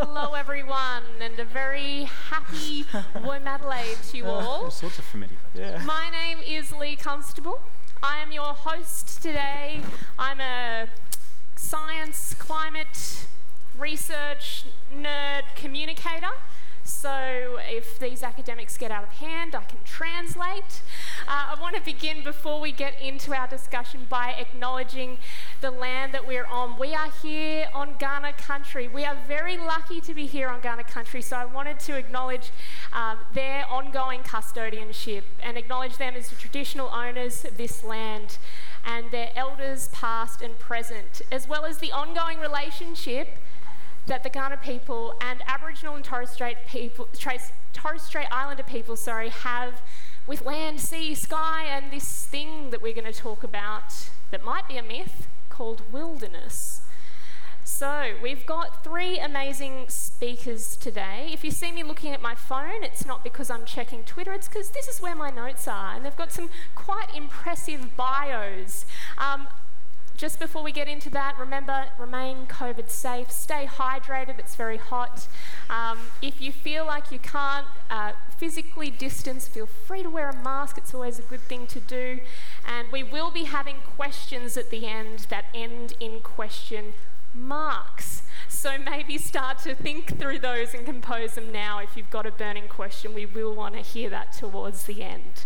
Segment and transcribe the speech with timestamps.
[0.00, 2.84] Hello, everyone, and a very happy
[3.16, 4.64] Womadelaide to you uh, all.
[4.66, 5.34] All sorts of familiar.
[5.56, 5.82] Yeah.
[5.84, 7.60] My name is Lee Constable.
[8.00, 9.80] I am your host today.
[10.16, 10.86] I'm a
[11.56, 13.26] science, climate,
[13.76, 14.66] research
[14.96, 16.30] nerd communicator.
[16.88, 20.80] So if these academics get out of hand, I can translate.
[21.28, 25.18] Uh, I want to begin before we get into our discussion by acknowledging
[25.60, 26.78] the land that we're on.
[26.78, 28.88] We are here on Kaurna country.
[28.88, 32.50] We are very lucky to be here on Kaurna country, so I wanted to acknowledge
[32.92, 38.38] um, their ongoing custodianship and acknowledge them as the traditional owners of this land
[38.84, 43.38] and their elders, past and present, as well as the ongoing relationship
[44.08, 49.28] that the Kaurna people and Aboriginal and Torres Strait people, Torres Strait Islander people, sorry,
[49.28, 49.80] have
[50.26, 54.66] with land, sea, sky, and this thing that we're going to talk about that might
[54.66, 56.82] be a myth called wilderness.
[57.64, 61.28] So, we've got three amazing speakers today.
[61.32, 64.48] If you see me looking at my phone, it's not because I'm checking Twitter, it's
[64.48, 68.86] because this is where my notes are, and they've got some quite impressive bios.
[69.18, 69.48] Um,
[70.18, 75.28] just before we get into that, remember remain COVID safe, stay hydrated, it's very hot.
[75.70, 80.42] Um, if you feel like you can't uh, physically distance, feel free to wear a
[80.42, 82.18] mask, it's always a good thing to do.
[82.66, 86.94] And we will be having questions at the end that end in question
[87.32, 88.22] marks.
[88.48, 91.78] So maybe start to think through those and compose them now.
[91.78, 95.44] If you've got a burning question, we will want to hear that towards the end.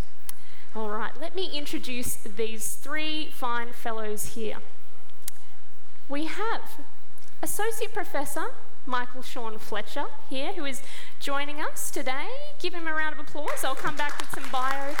[0.75, 4.57] All right, let me introduce these three fine fellows here.
[6.09, 6.61] We have
[7.43, 8.45] Associate Professor
[8.87, 10.81] Michael Shawn Fletcher here, who is
[11.19, 12.25] joining us today.
[12.59, 13.63] Give him a round of applause.
[13.63, 14.95] I'll come back with some bio.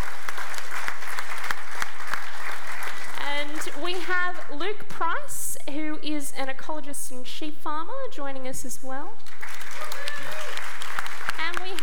[3.19, 8.83] And we have Luke Price, who is an ecologist and sheep farmer, joining us as
[8.83, 9.13] well.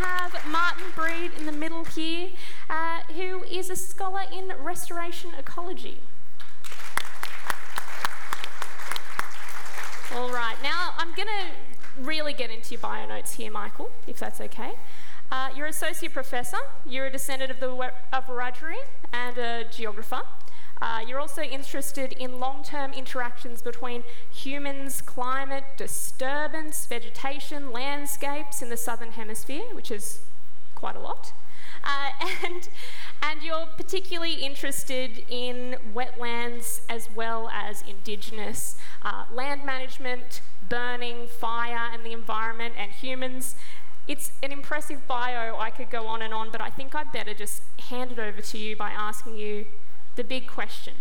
[0.00, 2.30] Have Martin Breed in the middle here,
[2.70, 5.98] uh, who is a scholar in restoration ecology.
[10.14, 14.18] All right, now I'm going to really get into your bio notes here, Michael, if
[14.18, 14.72] that's okay.
[15.30, 16.56] Uh, you're associate professor,
[16.86, 18.76] you're a descendant of the Wiradjuri
[19.12, 20.22] and a geographer.
[20.82, 24.02] Uh, you're also interested in long term interactions between
[24.32, 30.20] humans, climate, disturbance, vegetation, landscapes in the southern hemisphere, which is
[30.74, 31.32] quite a lot.
[31.84, 32.10] Uh,
[32.44, 32.68] and,
[33.22, 41.90] and you're particularly interested in wetlands as well as indigenous uh, land management, burning, fire,
[41.92, 43.54] and the environment, and humans.
[44.08, 45.56] It's an impressive bio.
[45.58, 48.40] I could go on and on, but I think I'd better just hand it over
[48.40, 49.66] to you by asking you
[50.20, 50.92] the big question.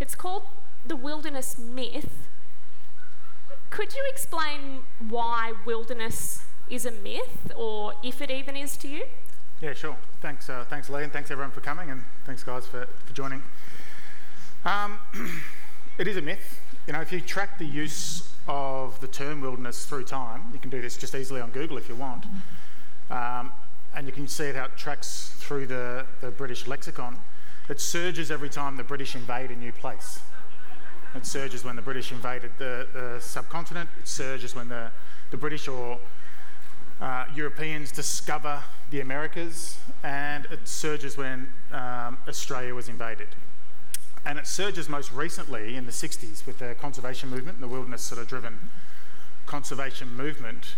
[0.00, 0.44] It's called
[0.86, 2.26] the wilderness myth.
[3.68, 9.04] Could you explain why wilderness is a myth, or if it even is to you?
[9.60, 9.98] Yeah, sure.
[10.22, 13.42] Thanks, uh, thanks, Lee, and thanks everyone for coming, and thanks, guys, for, for joining.
[14.64, 15.00] Um,
[15.98, 16.62] it is a myth.
[16.86, 20.70] You know, if you track the use of the term wilderness through time, you can
[20.70, 22.24] do this just easily on Google if you want,
[23.10, 23.52] um,
[23.94, 27.18] and you can see it how it tracks through the, the British lexicon.
[27.68, 30.20] It surges every time the British invade a new place.
[31.14, 33.88] It surges when the British invaded the, the subcontinent.
[33.98, 34.90] It surges when the,
[35.30, 35.98] the British or
[37.00, 39.78] uh, Europeans discover the Americas.
[40.02, 43.28] And it surges when um, Australia was invaded.
[44.26, 48.20] And it surges most recently in the 60s with the conservation movement, the wilderness sort
[48.20, 48.58] of driven
[49.46, 50.74] conservation movement.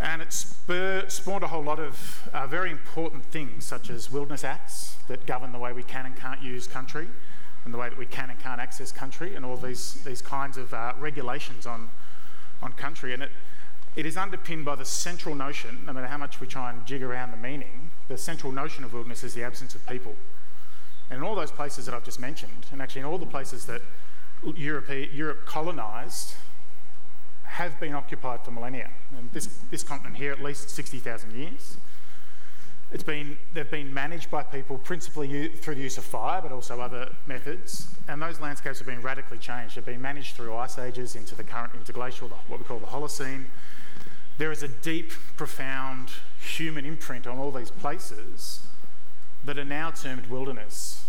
[0.00, 4.96] And it spawned a whole lot of uh, very important things, such as wilderness acts
[5.08, 7.06] that govern the way we can and can't use country,
[7.64, 10.56] and the way that we can and can't access country, and all these, these kinds
[10.56, 11.90] of uh, regulations on,
[12.62, 13.12] on country.
[13.12, 13.30] And it,
[13.94, 17.02] it is underpinned by the central notion, no matter how much we try and jig
[17.02, 20.14] around the meaning, the central notion of wilderness is the absence of people.
[21.10, 23.66] And in all those places that I've just mentioned, and actually in all the places
[23.66, 23.82] that
[24.56, 26.36] Europe, Europe colonised,
[27.50, 28.90] have been occupied for millennia.
[29.16, 31.76] And this, this continent here, at least 60,000 years.
[32.92, 36.80] It's been, they've been managed by people principally through the use of fire, but also
[36.80, 37.88] other methods.
[38.08, 39.76] And those landscapes have been radically changed.
[39.76, 43.44] They've been managed through ice ages into the current interglacial, what we call the Holocene.
[44.38, 46.10] There is a deep, profound
[46.40, 48.60] human imprint on all these places
[49.44, 51.04] that are now termed wilderness.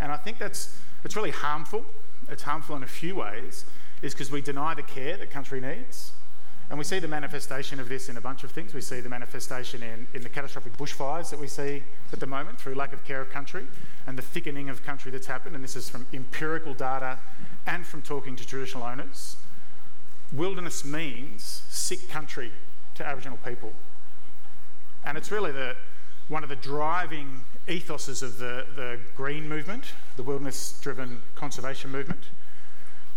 [0.00, 1.84] And I think that's it's really harmful.
[2.30, 3.64] It's harmful in a few ways,
[4.02, 6.12] is because we deny the care that country needs.
[6.68, 8.74] And we see the manifestation of this in a bunch of things.
[8.74, 12.58] We see the manifestation in, in the catastrophic bushfires that we see at the moment
[12.58, 13.66] through lack of care of country
[14.06, 15.54] and the thickening of country that's happened.
[15.54, 17.18] And this is from empirical data
[17.66, 19.36] and from talking to traditional owners.
[20.32, 22.50] wilderness means sick country
[22.96, 23.72] to Aboriginal people.
[25.04, 25.76] And it's really the,
[26.28, 29.84] one of the driving ethoses of the, the green movement,
[30.16, 32.24] the wilderness driven conservation movement.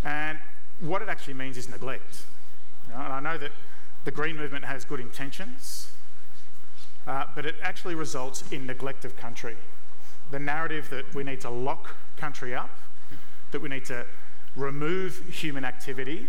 [0.03, 0.37] And
[0.79, 2.23] what it actually means is neglect.
[2.87, 3.51] You know, and I know that
[4.05, 5.91] the green movement has good intentions,
[7.05, 9.57] uh, but it actually results in neglect of country.
[10.31, 12.69] The narrative that we need to lock country up,
[13.51, 14.05] that we need to
[14.55, 16.27] remove human activity,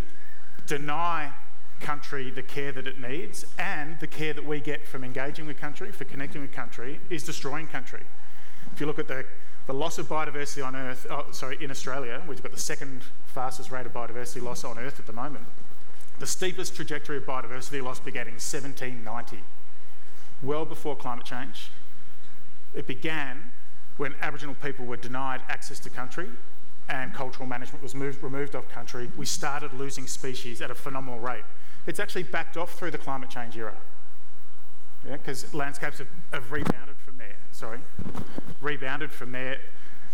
[0.67, 1.31] deny
[1.79, 5.59] country the care that it needs, and the care that we get from engaging with
[5.59, 8.03] country, for connecting with country, is destroying country.
[8.73, 9.25] If you look at the,
[9.71, 13.71] the loss of biodiversity on Earth, oh, sorry, in Australia, we've got the second fastest
[13.71, 15.45] rate of biodiversity loss on Earth at the moment.
[16.19, 19.39] The steepest trajectory of biodiversity loss began in 1790,
[20.43, 21.69] well before climate change.
[22.75, 23.53] It began
[23.95, 26.27] when Aboriginal people were denied access to country
[26.89, 29.09] and cultural management was moved, removed off country.
[29.15, 31.45] We started losing species at a phenomenal rate.
[31.87, 33.77] It's actually backed off through the climate change era
[35.09, 37.79] because yeah, landscapes have, have rebounded from there, sorry,
[38.59, 39.59] rebounded from there,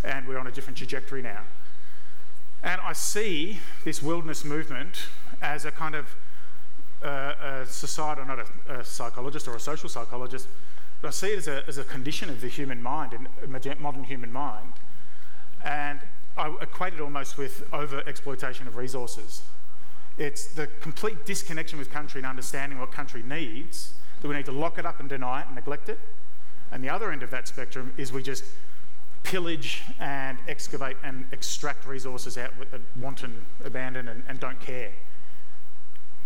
[0.04, 1.40] and we're on a different trajectory now.
[2.62, 5.08] And I see this wilderness movement
[5.42, 6.14] as a kind of
[7.02, 10.50] uh, a society, not a, a, psychologist or a social psychologist,
[11.02, 13.16] but I see it as a, as a condition of the human mind,
[13.80, 14.74] modern human mind.
[15.64, 16.02] And
[16.38, 19.42] I equate it almost with over exploitation of resources.
[20.18, 24.52] It's the complete disconnection with country and understanding what country needs that we need to
[24.52, 26.00] lock it up and deny it and neglect it.
[26.72, 28.44] And the other end of that spectrum is we just
[29.24, 32.70] pillage and excavate and extract resources out with
[33.00, 34.92] wanton abandon and, and don't care.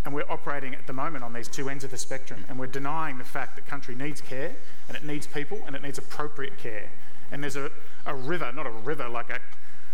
[0.05, 2.67] And we're operating at the moment on these two ends of the spectrum, and we're
[2.67, 4.55] denying the fact that country needs care,
[4.87, 6.89] and it needs people, and it needs appropriate care.
[7.31, 7.69] And there's a,
[8.05, 9.39] a river, not a river, like a,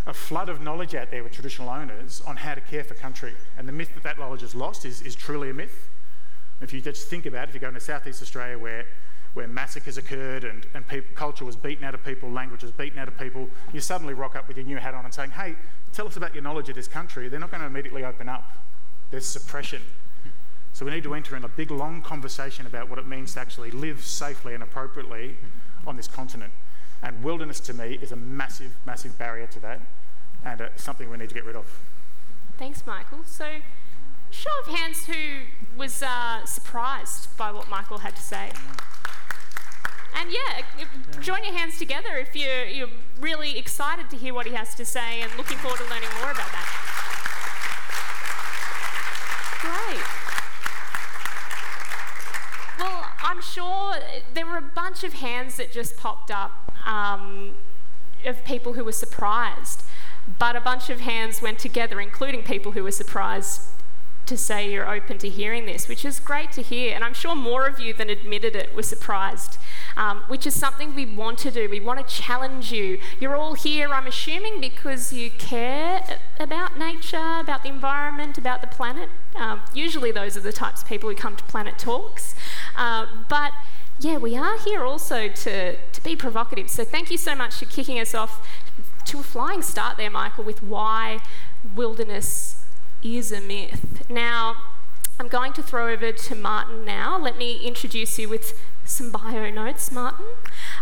[0.05, 3.33] a flood of knowledge out there with traditional owners on how to care for country.
[3.57, 5.89] And the myth that that knowledge is lost is, is truly a myth.
[6.61, 8.85] If you just think about it, if you go into Southeast Australia where,
[9.37, 12.97] where massacres occurred and, and people, culture was beaten out of people, language was beaten
[12.97, 15.55] out of people, you suddenly rock up with your new hat on and saying, hey,
[15.93, 17.29] tell us about your knowledge of this country.
[17.29, 18.57] They're not going to immediately open up.
[19.11, 19.83] There's suppression.
[20.73, 23.39] So we need to enter in a big, long conversation about what it means to
[23.39, 25.37] actually live safely and appropriately
[25.85, 26.51] on this continent.
[27.03, 29.81] And wilderness to me is a massive, massive barrier to that
[30.43, 31.79] and uh, something we need to get rid of.
[32.57, 33.19] Thanks, Michael.
[33.23, 33.45] So,
[34.31, 35.45] show of hands who
[35.77, 38.51] was uh, surprised by what Michael had to say.
[40.19, 40.63] And yeah,
[41.21, 42.89] join your hands together if you're, you're
[43.19, 46.31] really excited to hear what he has to say and looking forward to learning more
[46.31, 46.67] about that.
[49.61, 50.03] Great.
[52.79, 53.95] Well, I'm sure
[54.33, 57.55] there were a bunch of hands that just popped up um,
[58.25, 59.83] of people who were surprised,
[60.39, 63.61] but a bunch of hands went together, including people who were surprised
[64.27, 66.93] to say you're open to hearing this, which is great to hear.
[66.93, 69.57] And I'm sure more of you than admitted it were surprised,
[69.95, 71.69] um, which is something we want to do.
[71.69, 72.99] We want to challenge you.
[73.19, 76.03] You're all here, I'm assuming, because you care
[76.39, 79.09] about nature, about the environment, about the planet.
[79.35, 82.35] Um, usually, those are the types of people who come to Planet Talks.
[82.75, 83.53] Uh, but
[83.99, 86.69] yeah, we are here also to, to be provocative.
[86.69, 88.47] So thank you so much for kicking us off
[89.05, 91.19] to a flying start there, Michael, with why
[91.75, 92.63] wilderness
[93.03, 94.09] is a myth.
[94.09, 94.57] Now,
[95.19, 97.17] I'm going to throw over to Martin now.
[97.17, 98.53] Let me introduce you with
[98.85, 100.25] some bio notes, Martin.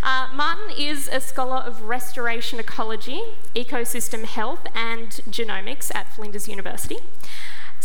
[0.04, 3.22] Uh, Martin is a scholar of restoration ecology,
[3.56, 6.98] ecosystem health, and genomics at Flinders University.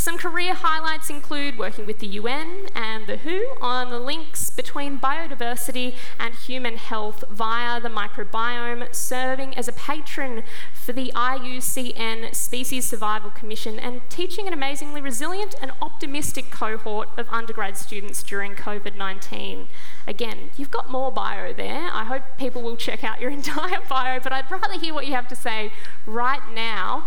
[0.01, 4.99] Some career highlights include working with the UN and the WHO on the links between
[4.99, 10.43] biodiversity and human health via the microbiome, serving as a patron
[10.73, 17.29] for the IUCN Species Survival Commission, and teaching an amazingly resilient and optimistic cohort of
[17.29, 19.69] undergrad students during COVID 19.
[20.07, 21.91] Again, you've got more bio there.
[21.93, 25.13] I hope people will check out your entire bio, but I'd rather hear what you
[25.13, 25.73] have to say
[26.07, 27.05] right now.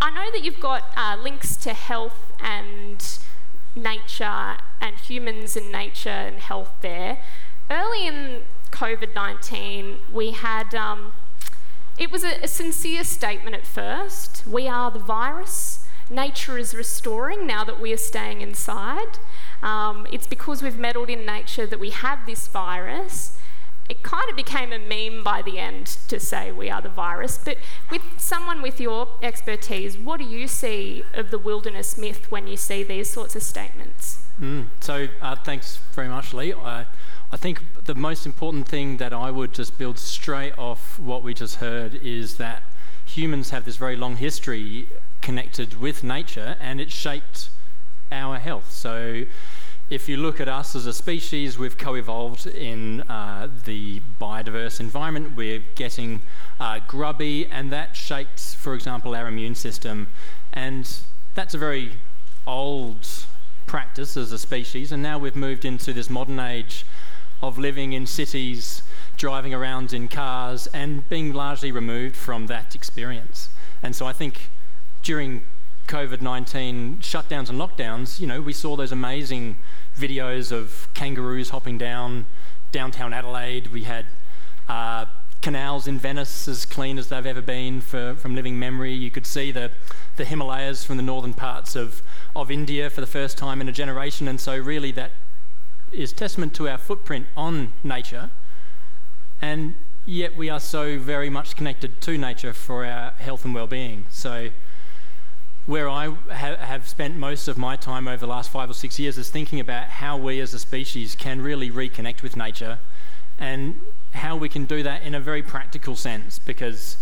[0.00, 3.18] I know that you've got uh, links to health and
[3.74, 7.18] nature and humans and nature and health there.
[7.70, 11.12] Early in COVID 19, we had, um,
[11.98, 14.46] it was a, a sincere statement at first.
[14.46, 15.84] We are the virus.
[16.10, 19.18] Nature is restoring now that we are staying inside.
[19.62, 23.36] Um, it's because we've meddled in nature that we have this virus
[23.88, 27.38] it kind of became a meme by the end to say we are the virus.
[27.38, 27.58] But
[27.90, 32.56] with someone with your expertise, what do you see of the wilderness myth when you
[32.56, 34.22] see these sorts of statements?
[34.40, 34.66] Mm.
[34.80, 36.52] So, uh, thanks very much, Lee.
[36.52, 36.86] I,
[37.32, 41.32] I think the most important thing that I would just build straight off what we
[41.32, 42.62] just heard is that
[43.04, 44.88] humans have this very long history
[45.22, 47.48] connected with nature and it shaped
[48.12, 48.70] our health.
[48.70, 49.24] So
[49.88, 55.36] if you look at us as a species, we've co-evolved in uh, the biodiverse environment.
[55.36, 56.22] We're getting
[56.58, 60.08] uh, grubby, and that shapes, for example, our immune system.
[60.52, 60.90] And
[61.36, 61.92] that's a very
[62.46, 63.06] old
[63.66, 64.90] practice as a species.
[64.90, 66.84] And now we've moved into this modern age
[67.40, 68.82] of living in cities,
[69.16, 73.50] driving around in cars, and being largely removed from that experience.
[73.84, 74.50] And so I think
[75.04, 75.44] during
[75.86, 79.56] COVID 19 shutdowns and lockdowns, you know, we saw those amazing
[79.96, 82.26] videos of kangaroos hopping down
[82.72, 83.68] downtown Adelaide.
[83.68, 84.06] We had
[84.68, 85.06] uh,
[85.40, 88.92] canals in Venice as clean as they've ever been for, from living memory.
[88.92, 89.70] You could see the,
[90.16, 92.02] the Himalayas from the northern parts of,
[92.34, 94.26] of India for the first time in a generation.
[94.26, 95.12] And so, really, that
[95.92, 98.30] is testament to our footprint on nature.
[99.40, 103.68] And yet, we are so very much connected to nature for our health and well
[103.68, 104.06] being.
[104.10, 104.50] So,
[105.66, 108.98] where I ha- have spent most of my time over the last five or six
[108.98, 112.78] years is thinking about how we as a species can really reconnect with nature
[113.38, 113.80] and
[114.12, 116.96] how we can do that in a very practical sense because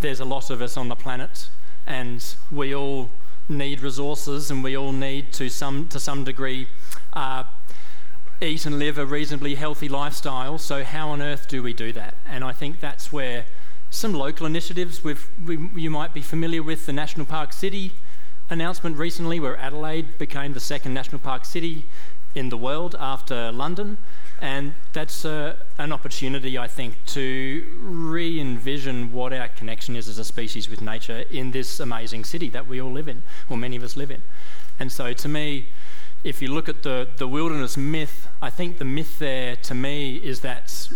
[0.00, 1.48] there's a lot of us on the planet
[1.86, 3.10] and we all
[3.48, 6.66] need resources and we all need to some to some degree
[7.12, 7.44] uh,
[8.40, 10.58] eat and live a reasonably healthy lifestyle.
[10.58, 12.14] So how on earth do we do that?
[12.26, 13.46] And i think that's where
[13.90, 15.02] some local initiatives.
[15.02, 17.92] we've—you might be familiar with the National Park City
[18.50, 21.84] announcement recently, where Adelaide became the second national park city
[22.34, 23.98] in the world after London.
[24.40, 30.18] And that's uh, an opportunity, I think, to re envision what our connection is as
[30.18, 33.76] a species with nature in this amazing city that we all live in, or many
[33.76, 34.22] of us live in.
[34.78, 35.66] And so, to me,
[36.22, 40.16] if you look at the, the wilderness myth, I think the myth there to me
[40.16, 40.90] is that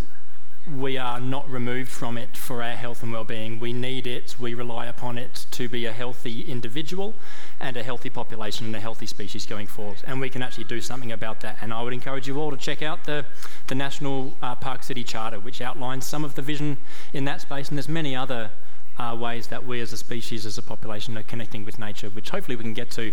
[0.77, 3.59] we are not removed from it for our health and well-being.
[3.59, 7.15] We need it, we rely upon it to be a healthy individual
[7.59, 9.99] and a healthy population and a healthy species going forward.
[10.07, 11.59] And we can actually do something about that.
[11.61, 13.25] And I would encourage you all to check out the,
[13.67, 16.77] the National uh, Park City Charter, which outlines some of the vision
[17.13, 17.69] in that space.
[17.69, 18.51] And there's many other
[18.99, 22.31] uh, ways that we as a species, as a population, are connecting with nature, which
[22.31, 23.13] hopefully we can get to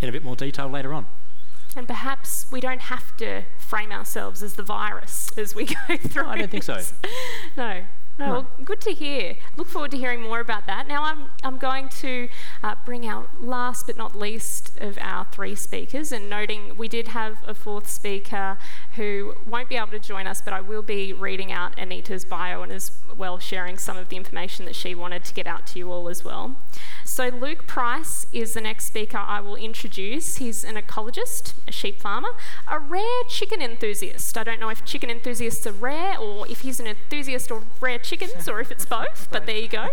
[0.00, 1.06] in a bit more detail later on.
[1.76, 6.22] And perhaps we don't have to frame ourselves as the virus as we go through.
[6.22, 6.80] No, I don't think so.
[7.56, 7.82] no.
[8.16, 9.36] No, well, good to hear.
[9.56, 10.86] Look forward to hearing more about that.
[10.86, 12.28] Now, I'm, I'm going to
[12.62, 17.08] uh, bring out last but not least of our three speakers, and noting we did
[17.08, 18.56] have a fourth speaker
[18.94, 22.62] who won't be able to join us, but I will be reading out Anita's bio
[22.62, 25.78] and as well sharing some of the information that she wanted to get out to
[25.80, 26.54] you all as well.
[27.04, 30.36] So, Luke Price is the next speaker I will introduce.
[30.36, 32.30] He's an ecologist, a sheep farmer,
[32.70, 34.38] a rare chicken enthusiast.
[34.38, 37.98] I don't know if chicken enthusiasts are rare or if he's an enthusiast or rare
[38.04, 39.88] chickens or if it's both, but there you go.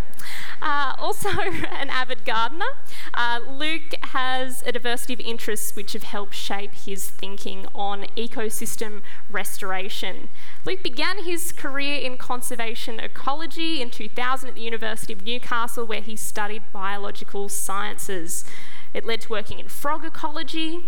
[0.62, 2.66] Uh, also, an avid gardener.
[3.14, 9.02] Uh, Luke has a diversity of interests which have helped shape his thinking on ecosystem
[9.30, 10.30] restoration.
[10.66, 16.02] Luke began his career in conservation ecology in 2000 at the University of Newcastle, where
[16.02, 18.46] he studied biological sciences.
[18.94, 20.82] It led to working in frog ecology,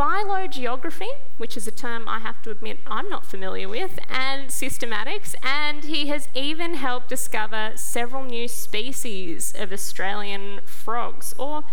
[0.00, 5.34] phylogeography, which is a term I have to admit I'm not familiar with, and systematics,
[5.42, 11.64] and he has even helped discover several new species of Australian frogs, or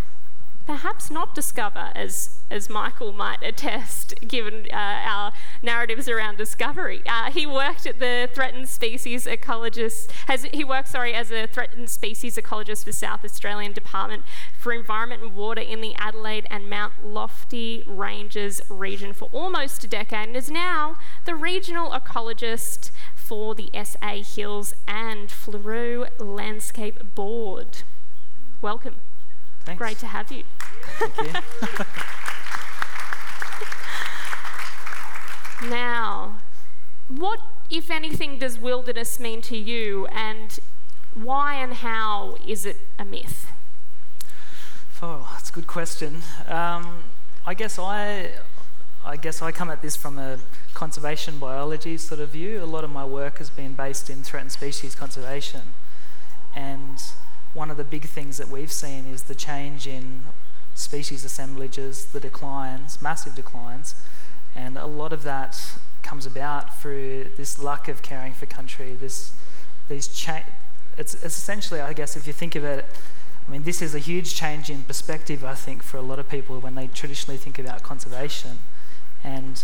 [0.68, 5.32] perhaps not discover, as, as Michael might attest, given uh, our
[5.64, 7.02] narratives around discovery.
[7.08, 11.90] Uh, he worked at the threatened species ecologist, has, he worked, sorry, as a threatened
[11.90, 14.24] species ecologist for South Australian Department
[14.60, 19.88] for Environment and Water in the Adelaide and Mount Lofty Ranges region for almost a
[19.88, 27.84] decade and is now the regional ecologist for the SA Hills and Fleurieu Landscape Board.
[28.62, 28.96] Welcome.
[29.68, 29.80] Thanks.
[29.80, 30.44] Great to have you.
[30.98, 31.18] Thank
[35.62, 35.70] you.
[35.70, 36.38] now,
[37.10, 40.58] what, if anything, does wilderness mean to you, and
[41.14, 43.48] why and how is it a myth?
[45.02, 46.22] Oh, that's a good question.
[46.48, 47.04] Um,
[47.46, 48.30] I guess I,
[49.06, 50.40] I guess I come at this from a
[50.74, 52.64] conservation biology sort of view.
[52.64, 55.74] A lot of my work has been based in threatened species conservation,
[56.56, 57.04] and
[57.58, 60.22] one of the big things that we've seen is the change in
[60.76, 63.96] species assemblages, the declines, massive declines,
[64.56, 65.60] and a lot of that
[66.04, 68.94] comes about through this lack of caring for country.
[68.94, 69.32] This,
[69.90, 70.46] these cha-
[71.00, 72.86] it's, it's essentially, I guess, if you think of it,
[73.48, 76.30] I mean, this is a huge change in perspective, I think, for a lot of
[76.30, 78.60] people when they traditionally think about conservation.
[79.24, 79.64] And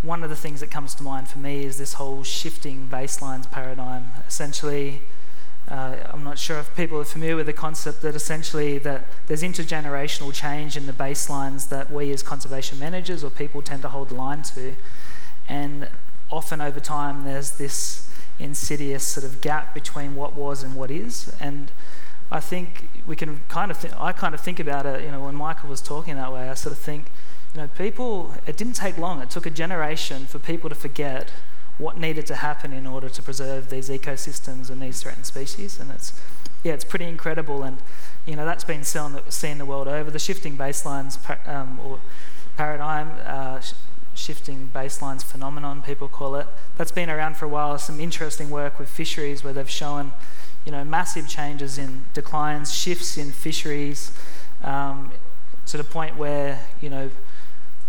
[0.00, 3.50] one of the things that comes to mind for me is this whole shifting baselines
[3.50, 4.06] paradigm.
[4.26, 5.02] Essentially,
[5.70, 9.42] uh, I'm not sure if people are familiar with the concept that essentially that there's
[9.42, 14.08] intergenerational change in the baselines that we as conservation managers or people tend to hold
[14.08, 14.76] the line to,
[15.48, 15.88] and
[16.30, 18.08] often over time there's this
[18.38, 21.70] insidious sort of gap between what was and what is, and
[22.30, 25.02] I think we can kind of th- I kind of think about it.
[25.02, 27.10] You know, when Michael was talking that way, I sort of think,
[27.54, 28.34] you know, people.
[28.46, 29.22] It didn't take long.
[29.22, 31.30] It took a generation for people to forget
[31.78, 35.78] what needed to happen in order to preserve these ecosystems and these threatened species.
[35.78, 36.12] And it's,
[36.64, 37.62] yeah, it's pretty incredible.
[37.62, 37.78] And,
[38.26, 40.10] you know, that's been seen the world over.
[40.10, 41.18] The shifting baselines
[41.48, 42.00] um, or
[42.56, 43.74] paradigm, uh, sh-
[44.14, 47.78] shifting baselines phenomenon, people call it, that's been around for a while.
[47.78, 50.12] Some interesting work with fisheries where they've shown,
[50.66, 54.10] you know, massive changes in declines, shifts in fisheries,
[54.64, 55.12] um,
[55.66, 57.10] to the point where, you know,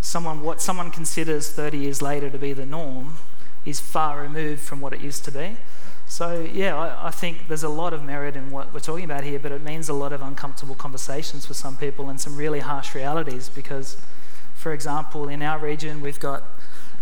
[0.02, 3.18] someone what someone considers 30 years later to be the norm
[3.70, 5.58] is far removed from what it used to be.
[6.10, 9.24] So, yeah, I, I, think there's a lot of merit in what we're talking about
[9.24, 12.62] here, but it means a lot of uncomfortable conversations for some people and some really
[12.62, 13.96] harsh realities because,
[14.56, 16.44] for example, in our region, we've got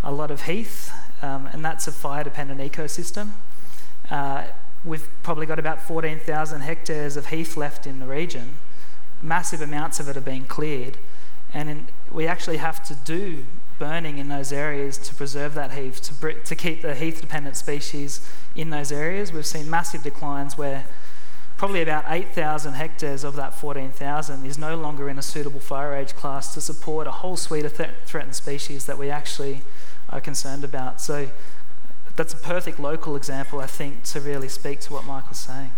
[0.03, 3.29] a lot of heath, um, and that's a fire dependent ecosystem.
[4.11, 4.47] Uh,
[4.83, 8.55] we've probably got about 14,000 hectares of heath left in the region.
[9.21, 10.97] Massive amounts of it are being cleared,
[11.53, 13.45] and in, we actually have to do
[13.79, 18.27] burning in those areas to preserve that heath, to, to keep the heath dependent species
[18.55, 19.31] in those areas.
[19.31, 20.85] We've seen massive declines where
[21.57, 26.15] probably about 8,000 hectares of that 14,000 is no longer in a suitable fire age
[26.15, 29.61] class to support a whole suite of th- threatened species that we actually
[30.09, 31.01] are concerned about.
[31.01, 31.29] So
[32.15, 35.71] that's a perfect local example, I think, to really speak to what Michael's saying.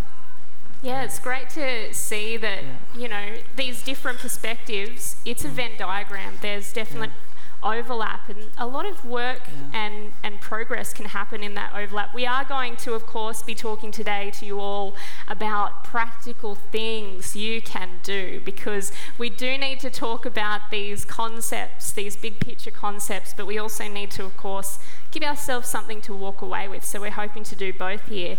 [0.82, 3.00] Yeah, it's great to see that, yeah.
[3.00, 6.38] you know, these different perspectives, it's a Venn diagram.
[6.40, 7.29] There's definitely yeah
[7.62, 9.80] overlap and a lot of work yeah.
[9.80, 12.14] and, and progress can happen in that overlap.
[12.14, 14.94] We are going to, of course, be talking today to you all
[15.28, 21.92] about practical things you can do because we do need to talk about these concepts,
[21.92, 24.78] these big picture concepts, but we also need to, of course,
[25.10, 26.84] give ourselves something to walk away with.
[26.84, 28.38] So we're hoping to do both here.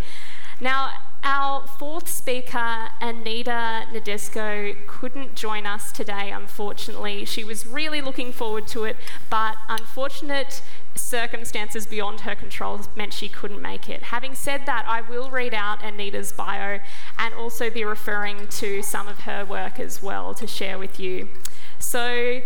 [0.59, 0.91] Now,
[1.23, 7.25] our fourth speaker, Anita Nedosyko, couldn't join us today, unfortunately.
[7.25, 8.97] She was really looking forward to it,
[9.29, 10.63] but unfortunate
[10.95, 14.03] circumstances beyond her control meant she couldn't make it.
[14.03, 16.79] Having said that, I will read out Anita's bio
[17.17, 21.29] and also be referring to some of her work as well to share with you.
[21.77, 22.41] So,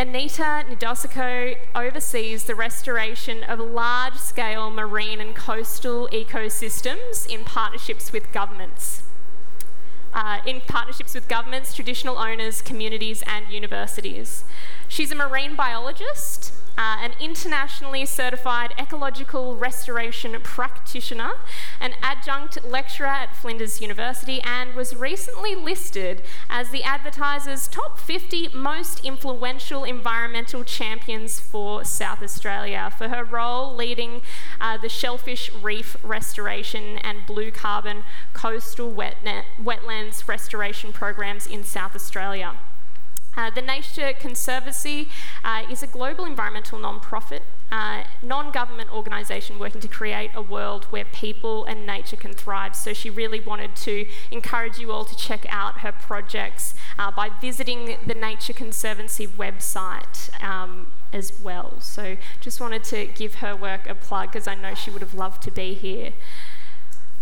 [0.00, 8.30] Anita Nedosyko oversees the restoration of large scale marine and coastal ecosystems in partnerships with
[8.30, 9.02] governments.
[10.14, 14.44] Uh, in partnerships with governments, traditional owners, communities, and universities.
[14.86, 21.32] She's a marine biologist uh, an internationally certified ecological restoration practitioner,
[21.80, 28.50] an adjunct lecturer at Flinders University, and was recently listed as the Advertiser's top 50
[28.54, 34.22] most influential environmental champions for South Australia for her role leading
[34.60, 41.96] uh, the shellfish reef restoration and blue carbon coastal wetnet, wetlands restoration programs in South
[41.96, 42.54] Australia.
[43.38, 45.08] Uh, the Nature Conservancy
[45.44, 51.04] uh, is a global environmental non-profit, uh, non-government organisation working to create a world where
[51.04, 52.74] people and nature can thrive.
[52.74, 57.30] So she really wanted to encourage you all to check out her projects uh, by
[57.40, 60.42] visiting the Nature Conservancy website.
[60.42, 61.80] Um, as well.
[61.80, 65.14] So just wanted to give her work a plug because I know she would have
[65.14, 66.12] loved to be here.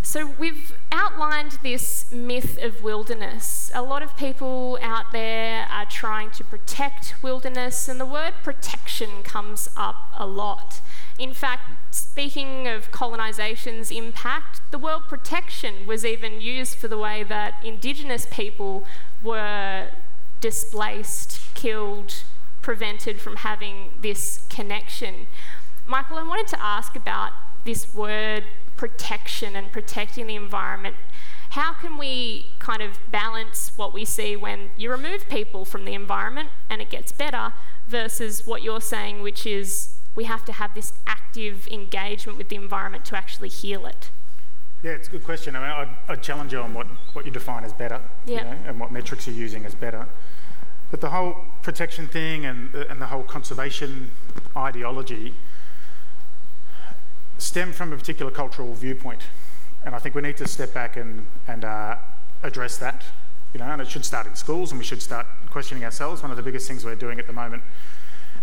[0.07, 3.73] So, we've outlined this myth of wilderness.
[3.75, 9.25] A lot of people out there are trying to protect wilderness, and the word protection
[9.25, 10.81] comes up a lot.
[11.19, 17.25] In fact, speaking of colonisation's impact, the word protection was even used for the way
[17.25, 18.87] that Indigenous people
[19.25, 19.88] were
[20.40, 22.23] displaced, killed,
[22.62, 25.27] prevented from having this connection.
[25.85, 27.33] Michael, I wanted to ask about
[27.64, 28.45] this word
[28.77, 30.97] protection and protecting the environment,
[31.51, 35.95] how can we kind of balance what we see when you remove people from the
[35.95, 37.53] environment and it gets better
[37.89, 42.57] versus what you're saying, which is we have to have this active engagement with the
[42.57, 44.11] environment to actually heal it?
[44.83, 45.57] Yeah, it's a good question.
[45.57, 48.45] I mean, I'd, I'd challenge you on what, what you define as better yep.
[48.45, 50.07] you know, and what metrics you're using as better.
[50.91, 54.11] But the whole protection thing and, and the whole conservation
[54.57, 55.35] ideology
[57.38, 59.22] stem from a particular cultural viewpoint.
[59.85, 61.96] And I think we need to step back and, and uh,
[62.42, 63.05] address that.
[63.53, 66.22] You know, and it should start in schools and we should start questioning ourselves.
[66.22, 67.62] One of the biggest things we're doing at the moment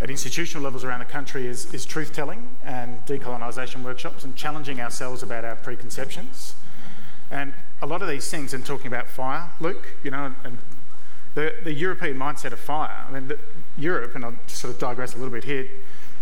[0.01, 4.82] at institutional levels around the country is, is truth telling and decolonisation workshops and challenging
[4.82, 6.56] ourselves about our preconceptions
[7.32, 10.58] And a lot of these things, and talking about fire, Luke, you know, and
[11.36, 13.39] the, the European mindset of fire, I mean, the,
[13.77, 15.67] Europe, and I'll sort of digress a little bit here,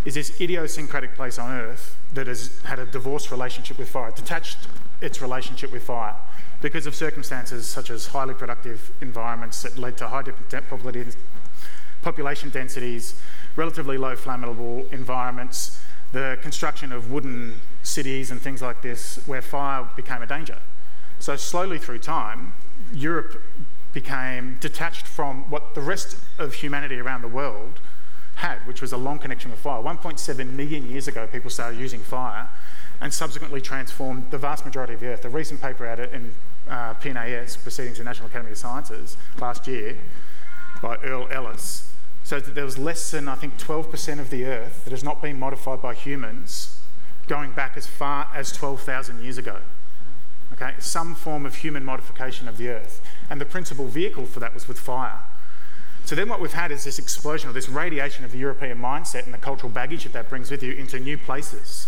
[0.06, 4.68] is this idiosyncratic place on earth that has had a divorced relationship with fire, detached
[5.02, 6.16] its relationship with fire
[6.62, 10.24] because of circumstances such as highly productive environments that led to high
[12.02, 13.16] population densities,
[13.56, 19.88] relatively low flammable environments, the construction of wooden cities and things like this where fire
[19.96, 20.58] became a danger.
[21.20, 22.54] So, slowly through time,
[22.94, 23.42] Europe
[23.94, 27.80] became detached from what the rest of humanity around the world
[28.42, 29.82] had, which was a long connection with fire.
[29.82, 32.50] 1.7 million years ago, people started using fire
[33.00, 35.24] and subsequently transformed the vast majority of the Earth.
[35.26, 36.34] A recent paper out in
[36.68, 39.96] uh, PNAS, Proceedings of the National Academy of Sciences, last year
[40.82, 44.86] by Erle Ellis, says that there was less than, I think, 12% of the Earth
[44.86, 46.80] that has not been modified by humans
[47.28, 49.58] going back as far as 12,000 years ago.
[50.54, 53.02] Okay, some form of human modification of the Earth.
[53.30, 55.20] And the principal vehicle for that was with fire.
[56.06, 59.26] So then what we've had is this explosion or this radiation of the European mindset
[59.26, 61.88] and the cultural baggage that that brings with you into new places.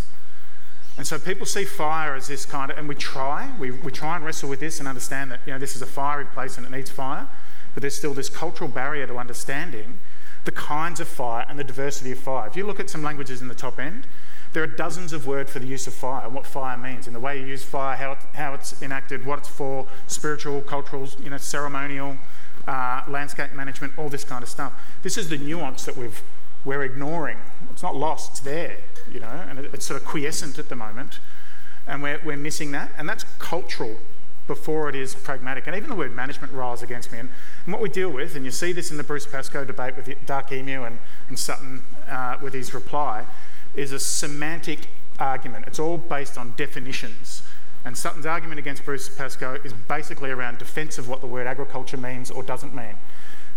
[0.97, 4.15] And so people see fire as this kind of, and we try, we, we try
[4.15, 6.65] and wrestle with this and understand that, you know, this is a fiery place and
[6.65, 7.27] it needs fire,
[7.73, 9.99] but there's still this cultural barrier to understanding
[10.45, 12.47] the kinds of fire and the diversity of fire.
[12.47, 14.05] If you look at some languages in the top end,
[14.51, 17.15] there are dozens of words for the use of fire and what fire means and
[17.15, 21.09] the way you use fire, how, it, how it's enacted, what it's for, spiritual, cultural,
[21.23, 22.17] you know, ceremonial,
[22.67, 24.73] uh, landscape management, all this kind of stuff.
[25.01, 26.21] This is the nuance that we've,
[26.65, 27.37] we're ignoring.
[27.71, 28.77] It's not lost, it's there,
[29.11, 31.19] you know, and it, it's sort of quiescent at the moment.
[31.87, 32.91] And we're, we're missing that.
[32.97, 33.97] And that's cultural
[34.47, 35.67] before it is pragmatic.
[35.67, 37.19] And even the word management riles against me.
[37.19, 37.29] And,
[37.65, 40.09] and what we deal with, and you see this in the Bruce Pascoe debate with
[40.25, 40.99] Dark Emu and,
[41.29, 43.25] and Sutton uh, with his reply,
[43.75, 44.87] is a semantic
[45.19, 45.65] argument.
[45.67, 47.43] It's all based on definitions.
[47.85, 51.97] And Sutton's argument against Bruce Pascoe is basically around defence of what the word agriculture
[51.97, 52.95] means or doesn't mean.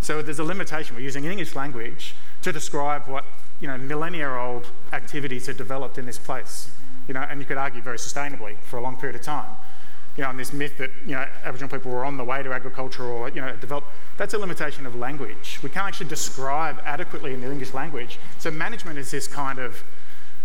[0.01, 0.95] So there's a limitation.
[0.95, 3.25] We're using English language to describe what
[3.59, 6.69] you know millennia-old activities have developed in this place.
[7.07, 9.49] You know, and you could argue very sustainably for a long period of time.
[10.17, 12.51] You know, and this myth that you know Aboriginal people were on the way to
[12.51, 13.87] agriculture or you know developed.
[14.17, 15.59] That's a limitation of language.
[15.63, 18.19] We can't actually describe adequately in the English language.
[18.39, 19.83] So management is this kind of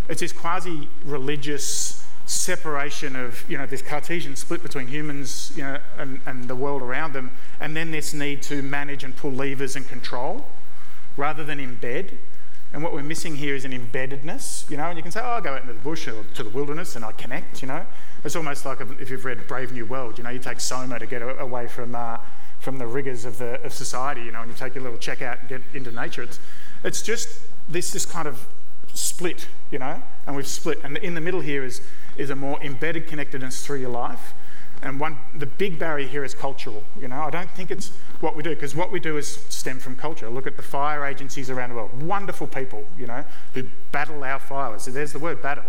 [0.09, 5.79] it's this quasi religious separation of you know this Cartesian split between humans you know
[5.97, 9.75] and, and the world around them, and then this need to manage and pull levers
[9.75, 10.45] and control
[11.17, 12.17] rather than embed.
[12.71, 14.85] And what we're missing here is an embeddedness, you know.
[14.85, 16.95] And you can say, "Oh, I go out into the bush or to the wilderness
[16.95, 17.85] and I connect," you know.
[18.23, 21.05] It's almost like if you've read Brave New World, you know, you take Soma to
[21.05, 22.17] get away from uh,
[22.59, 25.21] from the rigors of the of society, you know, and you take your little check
[25.21, 26.23] out and get into nature.
[26.23, 26.39] It's
[26.83, 28.47] it's just this this kind of
[28.93, 30.79] split, you know, and we've split.
[30.83, 31.81] And in the middle here is,
[32.17, 34.33] is a more embedded connectedness through your life.
[34.81, 36.83] And one, the big barrier here is cultural.
[36.99, 39.79] You know, I don't think it's what we do because what we do is stem
[39.79, 40.29] from culture.
[40.29, 43.23] Look at the fire agencies around the world, wonderful people, you know,
[43.53, 44.83] who battle our fires.
[44.83, 45.63] So there's the word battle.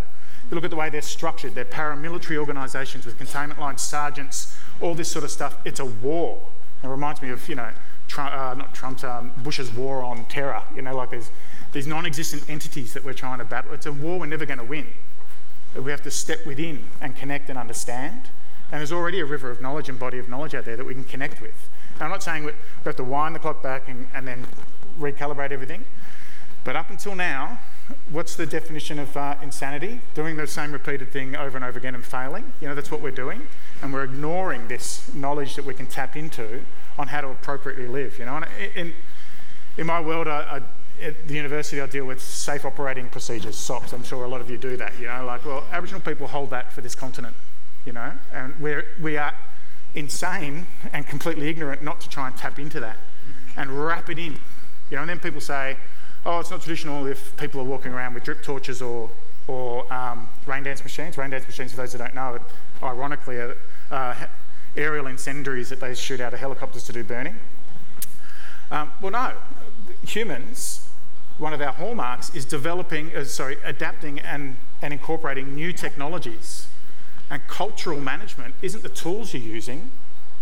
[0.49, 1.55] You look at the way they're structured.
[1.55, 5.57] They're paramilitary organisations with containment lines, sergeants, all this sort of stuff.
[5.63, 6.41] It's a war.
[6.83, 7.69] It reminds me of you know,
[8.07, 10.61] Trump, uh, not Trump's, um, Bush's war on terror.
[10.75, 11.11] You know, like
[11.71, 13.73] these non existent entities that we're trying to battle.
[13.73, 14.87] It's a war we're never going to win.
[15.75, 18.29] We have to step within and connect and understand.
[18.71, 20.93] And there's already a river of knowledge and body of knowledge out there that we
[20.93, 21.69] can connect with.
[21.99, 22.51] Now, I'm not saying we
[22.83, 24.47] have to wind the clock back and, and then
[24.99, 25.85] recalibrate everything,
[26.63, 27.59] but up until now,
[28.09, 30.01] what's the definition of uh, insanity?
[30.15, 32.51] Doing the same repeated thing over and over again and failing.
[32.59, 33.47] You know, that's what we're doing.
[33.81, 36.61] And we're ignoring this knowledge that we can tap into
[36.97, 38.17] on how to appropriately live.
[38.17, 38.93] You know, and in,
[39.77, 40.61] in my world, I, I
[41.01, 43.93] at the university, I deal with safe operating procedures, SOPs.
[43.93, 44.97] I'm sure a lot of you do that.
[44.99, 47.35] You know, like, well, Aboriginal people hold that for this continent,
[47.85, 49.33] you know, and we're, we are
[49.93, 52.97] insane and completely ignorant not to try and tap into that
[53.57, 54.33] and wrap it in.
[54.89, 55.77] You know, and then people say,
[56.25, 59.09] oh, it's not traditional if people are walking around with drip torches or,
[59.47, 61.17] or um, rain dance machines.
[61.17, 62.39] Rain dance machines, for those who don't know,
[62.83, 63.55] ironically, are
[63.91, 64.15] uh,
[64.75, 67.35] aerial incendiaries that they shoot out of helicopters to do burning.
[68.71, 69.33] Um, well, no,
[70.05, 70.85] humans
[71.37, 76.67] one of our hallmarks is developing, uh, sorry, adapting and, and incorporating new technologies.
[77.29, 79.91] And cultural management isn't the tools you're using,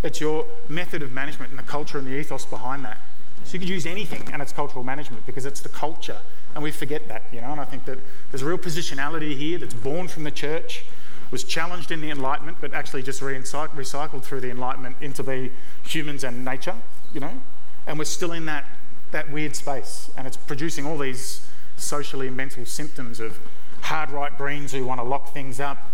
[0.03, 2.99] it's your method of management and the culture and the ethos behind that.
[3.45, 6.19] So you could use anything and it's cultural management because it's the culture.
[6.53, 7.97] And we forget that, you know, and I think that
[8.29, 10.85] there's a real positionality here that's born from the church,
[11.31, 15.49] was challenged in the Enlightenment, but actually just recycled through the Enlightenment into the
[15.83, 16.75] humans and nature,
[17.13, 17.41] you know.
[17.87, 18.65] And we're still in that
[19.13, 21.47] that weird space, and it's producing all these
[21.77, 23.39] socially and mental symptoms of
[23.81, 25.91] hard right greens who want to lock things up,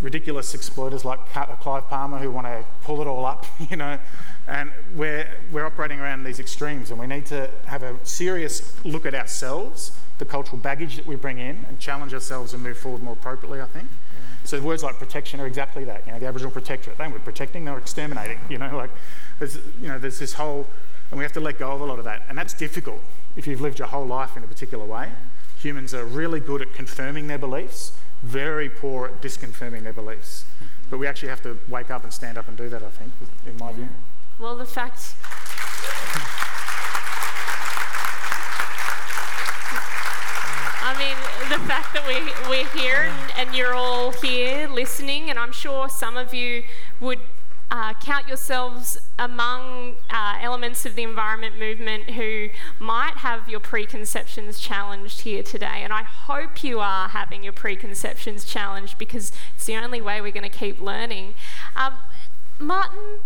[0.00, 3.98] ridiculous exploiters like uh, Clive Palmer who want to pull it all up, you know,
[4.46, 9.06] and we're, we're operating around these extremes and we need to have a serious look
[9.06, 13.02] at ourselves, the cultural baggage that we bring in and challenge ourselves and move forward
[13.02, 13.88] more appropriately, I think.
[13.88, 14.20] Yeah.
[14.44, 16.04] So words like protection are exactly that.
[16.06, 18.90] You know, the Aboriginal protectorate, they weren't protecting, they were exterminating, you know, like
[19.38, 20.66] there's, you know, there's this whole,
[21.12, 22.22] and we have to let go of a lot of that.
[22.30, 23.00] And that's difficult
[23.36, 25.10] if you've lived your whole life in a particular way.
[25.58, 30.46] Humans are really good at confirming their beliefs, very poor at disconfirming their beliefs.
[30.88, 33.12] But we actually have to wake up and stand up and do that, I think,
[33.46, 33.90] in my view.
[34.38, 35.14] Well, the fact.
[40.84, 41.16] I mean,
[41.50, 45.90] the fact that we, we're here and, and you're all here listening, and I'm sure
[45.90, 46.64] some of you
[47.00, 47.20] would
[47.72, 54.60] uh, count yourselves among uh, elements of the environment movement who might have your preconceptions
[54.60, 55.80] challenged here today.
[55.82, 60.32] And I hope you are having your preconceptions challenged because it's the only way we're
[60.32, 61.32] going to keep learning.
[61.74, 61.94] Um,
[62.58, 63.20] Martin,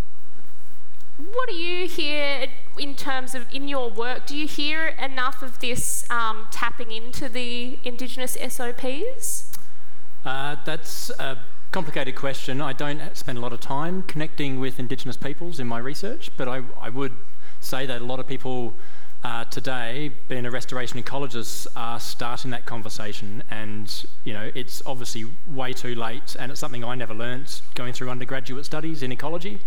[1.19, 2.47] what do you hear
[2.79, 4.27] in terms of in your work?
[4.27, 9.51] Do you hear enough of this um, tapping into the Indigenous SOPs?
[10.25, 11.11] Uh, that's
[11.77, 12.63] complicated question.
[12.63, 16.49] I don't spend a lot of time connecting with Indigenous peoples in my research, but
[16.49, 17.13] I, I would
[17.61, 18.73] say that a lot of people
[19.23, 23.43] uh, today, being a restoration ecologist, are starting that conversation.
[23.51, 23.93] And
[24.25, 28.09] you know, it's obviously way too late, and it's something I never learnt going through
[28.09, 29.61] undergraduate studies in ecology.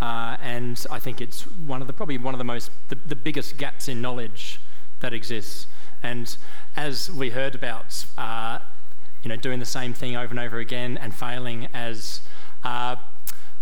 [0.00, 3.14] Uh, and I think it's one of the probably one of the most the, the
[3.14, 4.58] biggest gaps in knowledge
[5.00, 5.66] that exists.
[6.02, 6.34] And
[6.76, 8.60] as we heard about uh,
[9.22, 12.20] you know, doing the same thing over and over again and failing as
[12.64, 12.96] uh,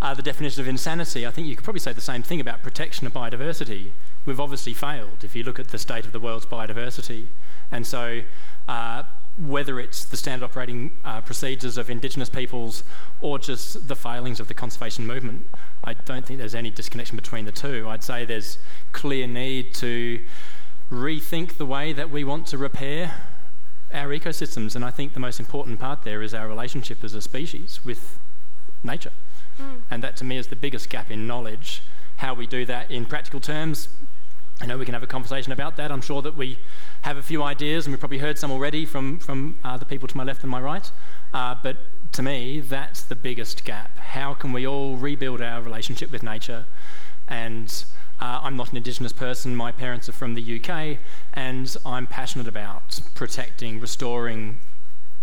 [0.02, 1.26] uh, the definition of insanity.
[1.26, 3.90] I think you could probably say the same thing about protection of biodiversity.
[4.24, 7.26] We've obviously failed if you look at the state of the world's biodiversity.
[7.70, 8.22] And so,
[8.68, 9.02] uh,
[9.38, 12.82] whether it's the standard operating uh, procedures of Indigenous peoples
[13.20, 15.46] or just the failings of the conservation movement,
[15.84, 17.88] I don't think there's any disconnection between the two.
[17.88, 18.58] I'd say there's
[18.92, 20.20] clear need to
[20.90, 23.14] rethink the way that we want to repair
[23.92, 24.74] our ecosystems.
[24.76, 28.18] And I think the most important part there is our relationship as a species with
[28.82, 29.12] nature.
[29.58, 29.82] Mm.
[29.90, 31.82] And that to me is the biggest gap in knowledge.
[32.16, 33.88] How we do that in practical terms,
[34.62, 35.90] I know we can have a conversation about that.
[35.90, 36.58] I'm sure that we
[37.02, 40.06] have a few ideas, and we've probably heard some already from, from uh, the people
[40.06, 40.90] to my left and my right.
[41.32, 41.78] Uh, but
[42.12, 43.96] to me, that's the biggest gap.
[43.96, 46.66] How can we all rebuild our relationship with nature
[47.26, 47.84] and
[48.20, 50.98] uh, I'm not an Indigenous person, my parents are from the UK,
[51.32, 54.58] and I'm passionate about protecting, restoring,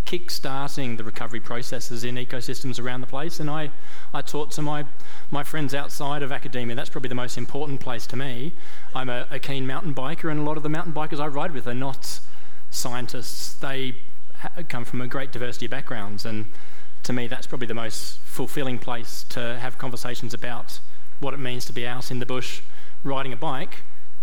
[0.05, 3.39] kick-starting the recovery processes in ecosystems around the place.
[3.39, 3.71] And I,
[4.13, 4.85] I talk to my,
[5.29, 6.75] my friends outside of academia.
[6.75, 8.53] That's probably the most important place to me.
[8.95, 11.51] I'm a, a keen mountain biker, and a lot of the mountain bikers I ride
[11.51, 12.19] with are not
[12.71, 13.53] scientists.
[13.53, 13.95] They
[14.37, 16.45] ha- come from a great diversity of backgrounds, and
[17.03, 20.79] to me, that's probably the most fulfilling place to have conversations about
[21.19, 22.61] what it means to be out in the bush
[23.07, 23.77] riding a bike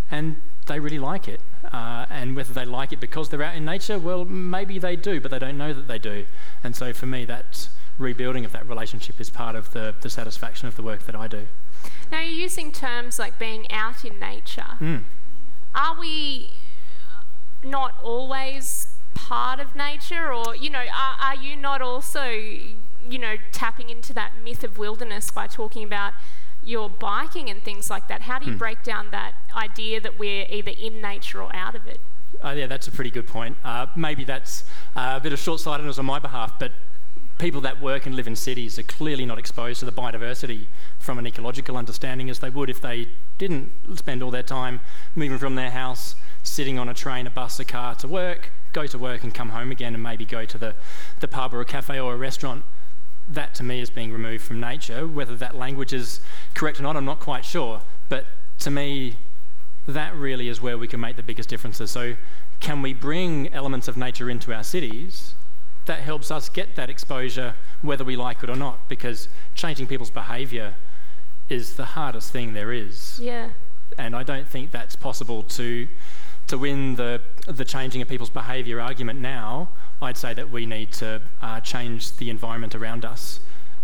[0.09, 1.41] and they really like it.
[1.71, 5.19] Uh, and whether they like it because they're out in nature, well, maybe they do,
[5.19, 6.25] but they don't know that they do.
[6.63, 10.67] And so for me, that rebuilding of that relationship is part of the, the satisfaction
[10.67, 11.47] of the work that I do.
[12.11, 14.77] Now, you're using terms like being out in nature.
[14.79, 15.03] Mm.
[15.73, 16.51] Are we
[17.63, 23.35] not always part of nature, or, you know, are, are you not also, you know,
[23.51, 26.13] tapping into that myth of wilderness by talking about
[26.65, 28.57] your biking and things like that, how do you hmm.
[28.57, 31.99] break down that idea that we're either in nature or out of it?
[32.43, 33.57] Uh, yeah, that's a pretty good point.
[33.63, 34.63] Uh, maybe that's
[34.95, 36.71] uh, a bit of short sightedness on my behalf, but
[37.37, 40.67] people that work and live in cities are clearly not exposed to the biodiversity
[40.99, 44.79] from an ecological understanding as they would if they didn't spend all their time
[45.15, 48.87] moving from their house, sitting on a train, a bus, a car to work, go
[48.87, 50.75] to work and come home again and maybe go to the,
[51.19, 52.63] the pub or a cafe or a restaurant
[53.27, 55.07] that to me is being removed from nature.
[55.07, 56.21] Whether that language is
[56.53, 57.81] correct or not, I'm not quite sure.
[58.09, 58.25] But
[58.59, 59.15] to me,
[59.87, 61.91] that really is where we can make the biggest differences.
[61.91, 62.15] So,
[62.59, 65.35] can we bring elements of nature into our cities?
[65.85, 70.09] That helps us get that exposure, whether we like it or not, because changing people's
[70.09, 70.75] behaviour
[71.47, 73.19] is the hardest thing there is.
[73.21, 73.49] Yeah.
[73.97, 75.87] And I don't think that's possible to
[76.47, 79.69] to win the the changing of people's behaviour argument now
[80.01, 83.39] I'd say that we need to uh, change the environment around us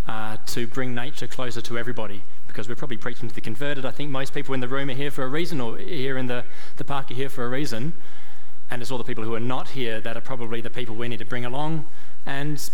[0.08, 3.86] uh, to bring nature closer to everybody because we're probably preaching to the converted.
[3.86, 6.28] I think most people in the room are here for a reason, or here in
[6.28, 6.44] the,
[6.78, 7.94] the park are here for a reason.
[8.70, 11.08] And it's all the people who are not here that are probably the people we
[11.08, 11.86] need to bring along
[12.26, 12.70] and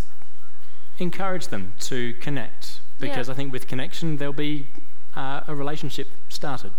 [1.00, 3.34] encourage them to connect because yeah.
[3.34, 4.67] I think with connection there'll be
[5.15, 6.71] uh, a relationship started.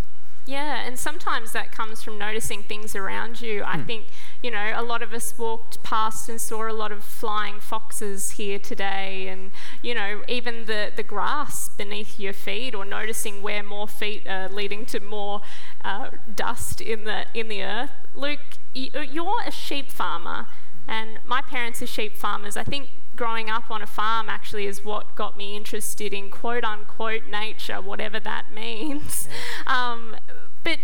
[0.49, 3.63] Yeah, and sometimes that comes from noticing things around you.
[3.65, 4.07] I think,
[4.43, 8.31] you know, a lot of us walked past and saw a lot of flying foxes
[8.33, 9.51] here today, and,
[9.83, 14.49] you know, even the, the grass beneath your feet, or noticing where more feet are
[14.49, 15.43] leading to more
[15.85, 17.91] uh, dust in the, in the earth.
[18.15, 20.47] Luke, you're a sheep farmer,
[20.89, 22.57] and my parents are sheep farmers.
[22.57, 26.65] I think growing up on a farm actually is what got me interested in quote
[26.65, 29.29] unquote nature, whatever that means.
[29.67, 29.91] Yeah.
[29.91, 30.17] Um,
[30.65, 30.79] but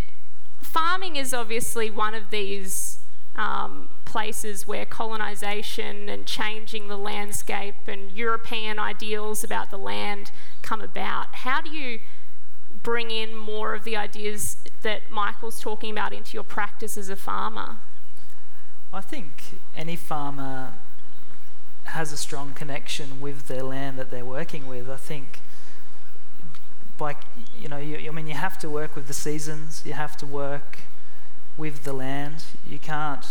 [0.60, 2.98] farming is obviously one of these
[3.36, 10.80] um, places where colonisation and changing the landscape and European ideals about the land come
[10.80, 11.36] about.
[11.36, 12.00] How do you
[12.82, 17.16] bring in more of the ideas that Michael's talking about into your practice as a
[17.16, 17.78] farmer?
[18.92, 20.74] I think any farmer
[21.84, 24.88] has a strong connection with their land that they're working with.
[24.90, 25.40] I think
[26.96, 27.16] by
[27.58, 29.82] you know, you, I mean, you have to work with the seasons.
[29.84, 30.78] You have to work
[31.56, 32.44] with the land.
[32.66, 33.26] You can't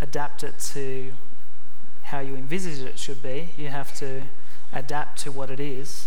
[0.00, 1.12] adapt it to
[2.04, 3.50] how you envisage it should be.
[3.56, 4.22] You have to
[4.72, 6.06] adapt to what it is.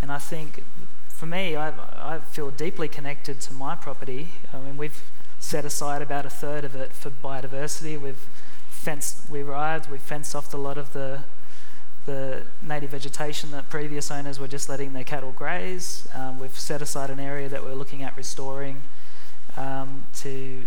[0.00, 0.64] And I think
[1.08, 4.30] for me, I, I feel deeply connected to my property.
[4.52, 5.02] I mean, we've
[5.38, 8.00] set aside about a third of it for biodiversity.
[8.00, 8.26] We've
[8.82, 11.20] fenced, we ride, we fenced off a lot of the
[12.04, 16.08] the native vegetation that previous owners were just letting their cattle graze.
[16.12, 18.82] Um, we've set aside an area that we're looking at restoring.
[19.56, 20.64] Um, to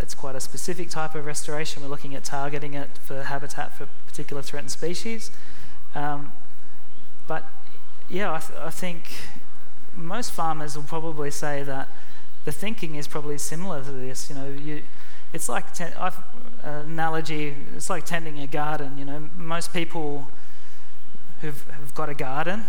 [0.00, 1.82] it's quite a specific type of restoration.
[1.82, 5.30] We're looking at targeting it for habitat for particular threatened species.
[5.94, 6.32] Um,
[7.26, 7.44] but
[8.08, 9.02] yeah, I, th- I think
[9.94, 11.88] most farmers will probably say that
[12.44, 14.30] the thinking is probably similar to this.
[14.30, 14.82] You know, you
[15.32, 16.18] it's like ten, I've,
[16.62, 17.54] an analogy.
[17.74, 18.98] It's like tending a garden.
[18.98, 20.28] You know, most people
[21.40, 22.64] who've have got a garden,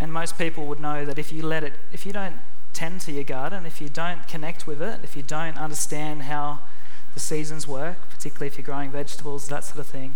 [0.00, 2.36] and most people would know that if you let it, if you don't
[2.72, 6.58] tend to your garden, if you don't connect with it, if you don't understand how
[7.14, 10.14] the seasons work, particularly if you're growing vegetables, that sort of thing,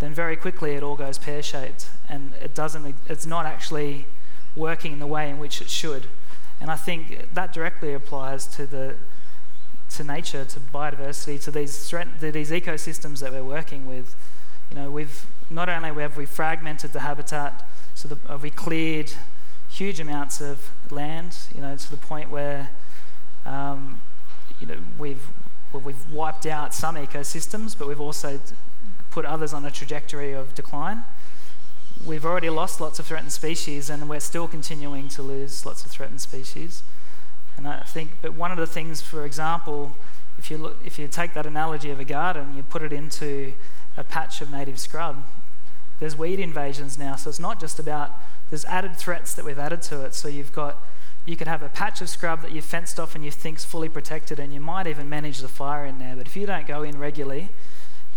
[0.00, 2.96] then very quickly it all goes pear-shaped, and it doesn't.
[3.08, 4.06] It's not actually
[4.56, 6.06] working in the way in which it should.
[6.60, 8.96] And I think that directly applies to the
[9.90, 14.14] to nature, to biodiversity, to these to these ecosystems that we're working with.
[14.70, 19.12] You know, we've not only have we fragmented the habitat, so the, have we cleared
[19.70, 22.70] huge amounts of land, you know, to the point where,
[23.44, 24.00] um,
[24.60, 25.28] you know, we've
[25.72, 28.40] well, we've wiped out some ecosystems, but we've also
[29.10, 31.04] put others on a trajectory of decline.
[32.04, 35.90] We've already lost lots of threatened species, and we're still continuing to lose lots of
[35.90, 36.82] threatened species.
[37.56, 39.96] And I think, but one of the things, for example,
[40.38, 43.54] if you look, if you take that analogy of a garden, you put it into
[43.96, 45.24] a patch of native scrub.
[45.98, 48.12] There's weed invasions now, so it's not just about
[48.50, 50.14] there's added threats that we've added to it.
[50.14, 50.76] So you've got
[51.24, 53.88] you could have a patch of scrub that you've fenced off and you think's fully
[53.88, 56.14] protected, and you might even manage the fire in there.
[56.14, 57.48] But if you don't go in regularly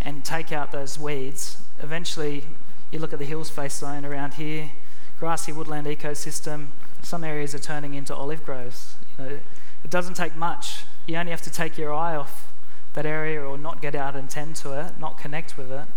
[0.01, 2.43] and take out those weeds, eventually
[2.91, 4.71] you look at the hills face zone around here,
[5.19, 6.67] grassy woodland ecosystem.
[7.01, 8.95] Some areas are turning into olive groves.
[9.19, 10.85] It doesn't take much.
[11.07, 12.51] You only have to take your eye off
[12.93, 15.87] that area or not get out and tend to it, not connect with it,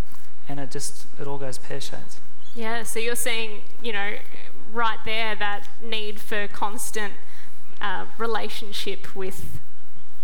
[0.49, 2.21] and it just it all goes pear shaped.
[2.55, 4.17] Yeah, so you're saying, you know,
[4.73, 7.15] right there that need for constant
[7.81, 9.59] uh, relationship with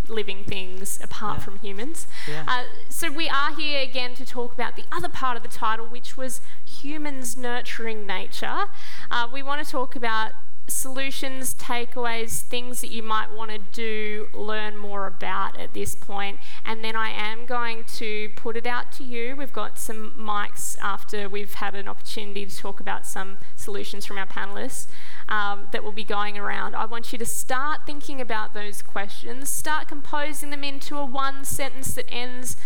[0.08, 1.44] living things apart yeah.
[1.44, 2.06] from humans.
[2.26, 2.44] Yeah.
[2.46, 5.86] Uh, so we are here again to talk about the other part of the title,
[5.86, 8.64] which was humans nurturing nature.
[9.10, 10.32] Uh, we want to talk about
[10.68, 16.38] solutions, takeaways, things that you might want to do, learn more about at this point.
[16.64, 19.34] And then I am going to put it out to you.
[19.36, 24.18] We've got some mics after we've had an opportunity to talk about some solutions from
[24.18, 24.86] our panelists
[25.28, 26.74] um, that will be going around.
[26.74, 31.44] I want you to start thinking about those questions, start composing them into a one
[31.44, 32.56] sentence that ends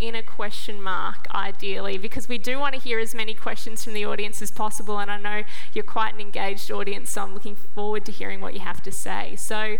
[0.00, 3.92] in a question mark, ideally, because we do want to hear as many questions from
[3.92, 4.98] the audience as possible.
[4.98, 8.54] And I know you're quite an engaged audience, so I'm looking forward to hearing what
[8.54, 9.36] you have to say.
[9.36, 9.78] So,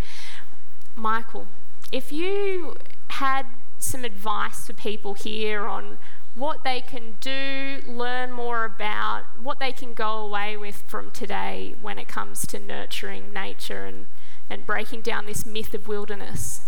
[0.94, 1.48] Michael,
[1.90, 2.77] if you
[3.09, 3.46] had
[3.79, 5.98] some advice for people here on
[6.35, 11.75] what they can do, learn more about, what they can go away with from today
[11.83, 14.06] when it comes to nurturing nature and,
[14.48, 16.63] and breaking down this myth of wilderness?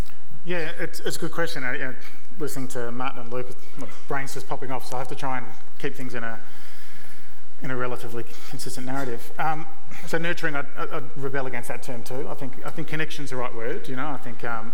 [0.44, 1.64] Yeah, it's, it's a good question.
[1.64, 1.94] Uh,
[2.38, 5.38] listening to Matt and Luke, my brain's just popping off, so I have to try
[5.38, 5.46] and
[5.78, 6.40] keep things in a
[7.62, 9.32] in a relatively consistent narrative.
[9.38, 9.66] Um,
[10.06, 12.28] so nurturing, I'd, I'd, rebel against that term too.
[12.28, 13.88] I think I think connection's the right word.
[13.88, 14.72] You know, I think um,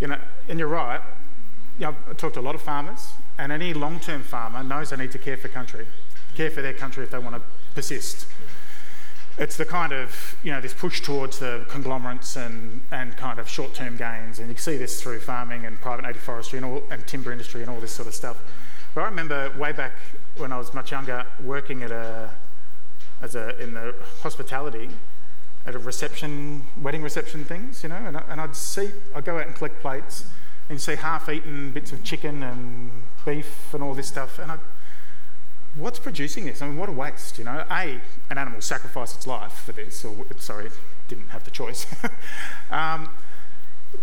[0.00, 1.00] you know, and you're right.
[1.78, 4.96] You know, I've talked to a lot of farmers, and any long-term farmer knows they
[4.96, 5.86] need to care for country,
[6.36, 7.42] care for their country if they want to
[7.74, 8.26] persist.
[9.38, 13.48] It's the kind of, you know, this push towards the conglomerates and, and kind of
[13.48, 14.38] short-term gains.
[14.38, 17.62] And you see this through farming and private native forestry and, all, and timber industry
[17.62, 18.42] and all this sort of stuff.
[18.94, 19.92] But I remember way back
[20.36, 22.30] when I was much younger working at a,
[23.22, 24.90] as a, in the hospitality
[25.66, 29.38] at a reception, wedding reception things, you know, and, I, and I'd see, I'd go
[29.38, 30.24] out and collect plates
[30.68, 32.90] and see half-eaten bits of chicken and
[33.24, 34.58] beef and all this stuff, and I,
[35.80, 36.62] what's producing this?
[36.62, 37.64] I mean, what a waste, you know.
[37.70, 38.00] A,
[38.30, 40.70] an animal sacrificed its life for this, or sorry,
[41.08, 41.86] didn't have the choice.
[42.70, 43.10] um,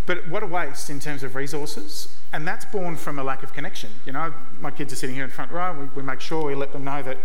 [0.05, 3.53] but what a waste in terms of resources, and that's born from a lack of
[3.53, 3.91] connection.
[4.05, 6.55] You know, my kids are sitting here in front row, we, we make sure we
[6.55, 7.17] let them know that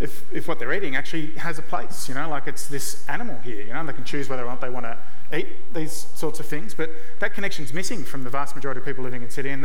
[0.00, 3.38] if, if what they're eating actually has a place, you know, like it's this animal
[3.44, 4.98] here, you know, they can choose whether or not they want to
[5.36, 6.90] eat these sorts of things, but
[7.20, 9.64] that connection's missing from the vast majority of people living in Sydney, and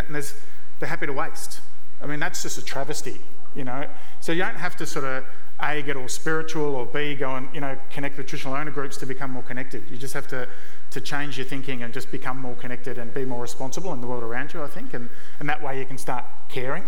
[0.79, 1.61] they're happy to waste.
[2.01, 3.19] I mean, that's just a travesty,
[3.55, 3.87] you know.
[4.19, 5.25] So you don't have to sort of
[5.61, 8.97] a get all spiritual or b go and you know connect with traditional owner groups
[8.97, 9.83] to become more connected.
[9.89, 10.47] You just have to
[10.91, 14.07] to change your thinking and just become more connected and be more responsible in the
[14.07, 14.63] world around you.
[14.63, 16.83] I think, and and that way you can start caring.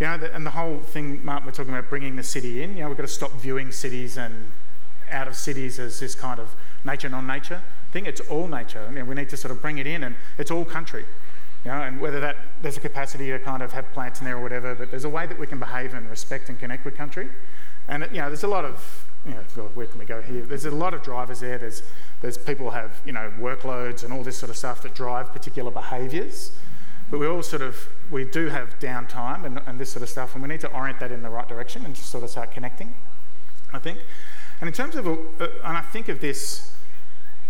[0.00, 2.76] You know, and the whole thing, Mark, we're talking about bringing the city in.
[2.76, 4.50] You know, we've got to stop viewing cities and
[5.10, 7.62] out of cities as this kind of nature non-nature
[7.92, 8.06] thing.
[8.06, 8.84] It's all nature.
[8.88, 11.04] I mean, we need to sort of bring it in, and it's all country.
[11.64, 14.36] You know, and whether that there's a capacity to kind of have plants in there
[14.36, 16.96] or whatever, but there's a way that we can behave and respect and connect with
[16.96, 17.28] country.
[17.88, 20.42] And you know, there's a lot of you know, God, where can we go here?
[20.42, 21.58] There's a lot of drivers there.
[21.58, 21.82] There's
[22.20, 25.70] there's people have you know workloads and all this sort of stuff that drive particular
[25.70, 26.52] behaviours.
[27.10, 27.76] But we all sort of
[28.10, 31.00] we do have downtime and, and this sort of stuff, and we need to orient
[31.00, 32.94] that in the right direction and just sort of start connecting.
[33.72, 33.98] I think.
[34.60, 36.71] And in terms of, uh, and I think of this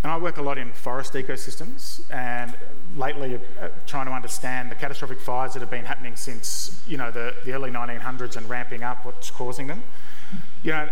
[0.03, 2.55] and I work a lot in forest ecosystems, and
[2.96, 7.11] lately uh, trying to understand the catastrophic fires that have been happening since you know
[7.11, 9.82] the, the early 1900s and ramping up, what's causing them.
[10.62, 10.88] You know,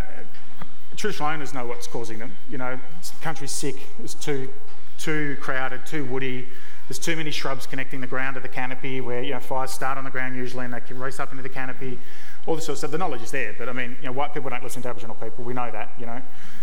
[0.97, 2.33] traditional owners know what's causing them.
[2.49, 2.79] You know,
[3.21, 3.77] country's sick.
[4.03, 4.51] It's too
[4.99, 6.47] too crowded, too woody.
[6.87, 9.99] There's too many shrubs connecting the ground to the canopy, where you know fires start
[9.99, 11.99] on the ground usually, and they can race up into the canopy.
[12.47, 12.91] All this sort of stuff.
[12.91, 15.17] The knowledge is there, but I mean, you know, white people don't listen to Aboriginal
[15.17, 15.45] people.
[15.45, 15.91] We know that.
[15.99, 16.23] You know.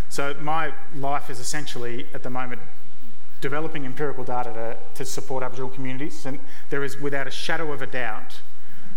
[0.10, 2.62] So my life is essentially at the moment
[3.42, 7.82] developing empirical data to, to support Aboriginal communities, and there is without a shadow of
[7.82, 8.42] a doubt,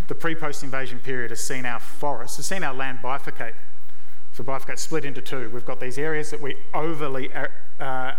[0.09, 3.55] the pre-post invasion period has seen our forests, has seen our land bifurcate.
[4.33, 5.51] So bifurcate, split into two.
[5.51, 8.15] We've got these areas that we overly uh, uh,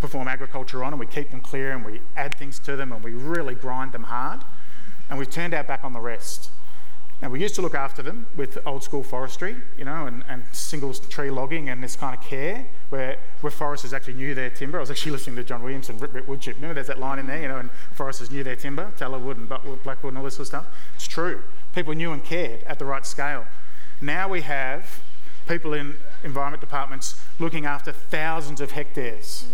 [0.00, 3.02] perform agriculture on, and we keep them clear, and we add things to them, and
[3.02, 4.40] we really grind them hard,
[5.08, 6.50] and we've turned our back on the rest.
[7.24, 10.44] And we used to look after them with old school forestry, you know, and, and
[10.52, 14.76] single tree logging and this kind of care, where, where foresters actually knew their timber.
[14.76, 16.56] I was actually listening to John Williamson, Rip Rip Woodchip.
[16.56, 19.38] Remember there's that line in there, you know, and foresters knew their timber, tallow wood
[19.38, 20.66] and buttwood, blackwood and all this sort of stuff.
[20.96, 21.42] It's true.
[21.74, 23.46] People knew and cared at the right scale.
[24.02, 25.00] Now we have
[25.48, 29.46] people in environment departments looking after thousands of hectares.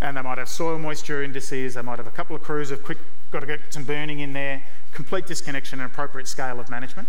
[0.00, 2.84] And they might have soil moisture indices, they might have a couple of crews of
[2.84, 2.98] quick,
[3.32, 4.62] got to get some burning in there,
[4.92, 7.08] complete disconnection and appropriate scale of management.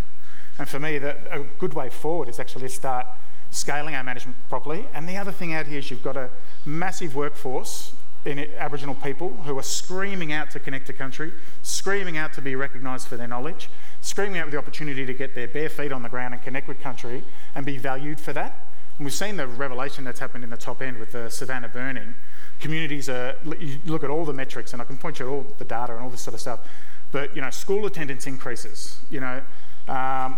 [0.57, 3.07] And for me, the, a good way forward is actually to start
[3.51, 4.87] scaling our management properly.
[4.93, 6.29] And the other thing out here is you've got a
[6.65, 7.93] massive workforce
[8.25, 11.31] in it, Aboriginal people who are screaming out to connect to country,
[11.63, 13.69] screaming out to be recognised for their knowledge,
[14.01, 16.67] screaming out with the opportunity to get their bare feet on the ground and connect
[16.67, 17.23] with country
[17.55, 18.67] and be valued for that.
[18.97, 22.15] And we've seen the revelation that's happened in the top end with the savannah burning.
[22.59, 25.45] Communities are, you look at all the metrics, and I can point you to all
[25.57, 26.59] the data and all this sort of stuff.
[27.11, 28.97] But you know, school attendance increases.
[29.09, 29.41] You know,
[29.87, 30.37] um,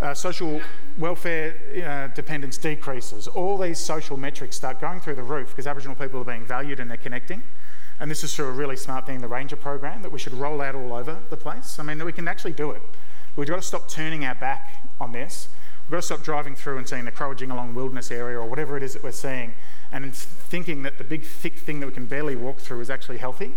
[0.00, 0.60] uh, social
[0.98, 1.54] welfare
[1.84, 3.26] uh, dependence decreases.
[3.28, 6.80] All these social metrics start going through the roof because Aboriginal people are being valued
[6.80, 7.42] and they're connecting.
[7.98, 10.60] And this is through a really smart thing, the Ranger program, that we should roll
[10.60, 11.78] out all over the place.
[11.78, 12.82] I mean, we can actually do it.
[13.36, 15.48] We've got to stop turning our back on this.
[15.86, 18.82] We've got to stop driving through and seeing the Crower-Jingalong Wilderness area or whatever it
[18.82, 19.54] is that we're seeing
[19.92, 23.18] and thinking that the big, thick thing that we can barely walk through is actually
[23.18, 23.54] healthy.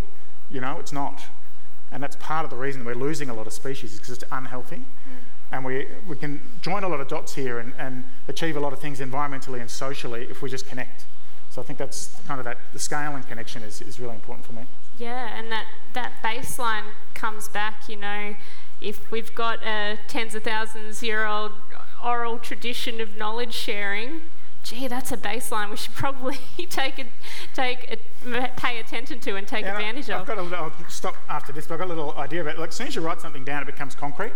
[0.49, 1.21] You know, it's not.
[1.91, 4.31] And that's part of the reason we're losing a lot of species is because it's
[4.31, 4.77] unhealthy.
[4.77, 4.83] Mm.
[5.51, 8.73] And we, we can join a lot of dots here and, and achieve a lot
[8.73, 11.05] of things environmentally and socially if we just connect.
[11.49, 14.45] So I think that's kind of that, the scale and connection is, is really important
[14.45, 14.65] for me.
[14.99, 16.83] Yeah, and that, that baseline
[17.15, 18.35] comes back, you know,
[18.81, 21.53] if we've got a tens of thousands year old
[22.03, 24.21] oral tradition of knowledge sharing,
[24.69, 26.37] gee, that's a baseline we should probably
[26.69, 27.05] take a,
[27.53, 30.21] take a, pay attention to and take and advantage I, of.
[30.21, 32.55] I've got a little, I'll stop after this, but I've got a little idea about
[32.55, 32.59] it.
[32.59, 34.33] Like, as soon as you write something down, it becomes concrete.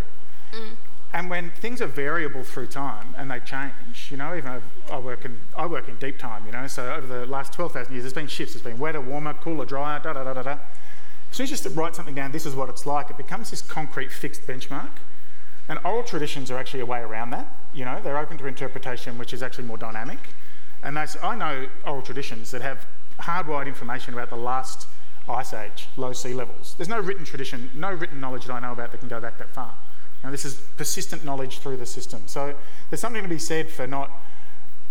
[0.52, 0.76] Mm.
[1.14, 4.60] And when things are variable through time and they change, you know, even
[4.92, 7.72] I work in I work in deep time, you know, so over the last twelve
[7.72, 8.56] thousand years, there's been shifts.
[8.56, 10.52] It's been wetter, warmer, cooler, drier, da da da da da.
[11.30, 13.12] As soon as you just write something down, this is what it's like.
[13.12, 14.90] It becomes this concrete, fixed benchmark.
[15.70, 17.48] And oral traditions are actually a way around that.
[17.74, 20.20] You know, they're open to interpretation, which is actually more dynamic.
[20.84, 22.86] And they, I know oral traditions that have
[23.20, 24.88] hardwired information about the last
[25.30, 26.76] ice age, low sea levels.
[26.78, 29.38] There's no written tradition, no written knowledge that I know about that can go back
[29.38, 29.74] that far.
[30.24, 32.24] Now, this is persistent knowledge through the system.
[32.26, 32.56] So
[32.90, 34.12] there's something to be said for not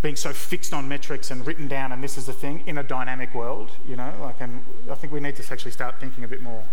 [0.03, 2.83] being so fixed on metrics and written down and this is the thing in a
[2.83, 6.29] dynamic world, you know, like and I think we need to actually start thinking a
[6.29, 6.65] bit more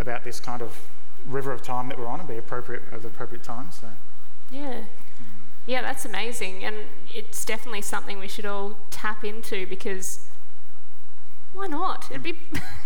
[0.00, 0.76] about this kind of
[1.26, 3.70] river of time that we're on and be appropriate at the appropriate time.
[3.70, 3.88] So
[4.50, 4.84] Yeah.
[5.66, 6.64] Yeah, that's amazing.
[6.64, 6.76] And
[7.12, 10.28] it's definitely something we should all tap into because
[11.52, 12.06] why not?
[12.10, 12.38] It'd be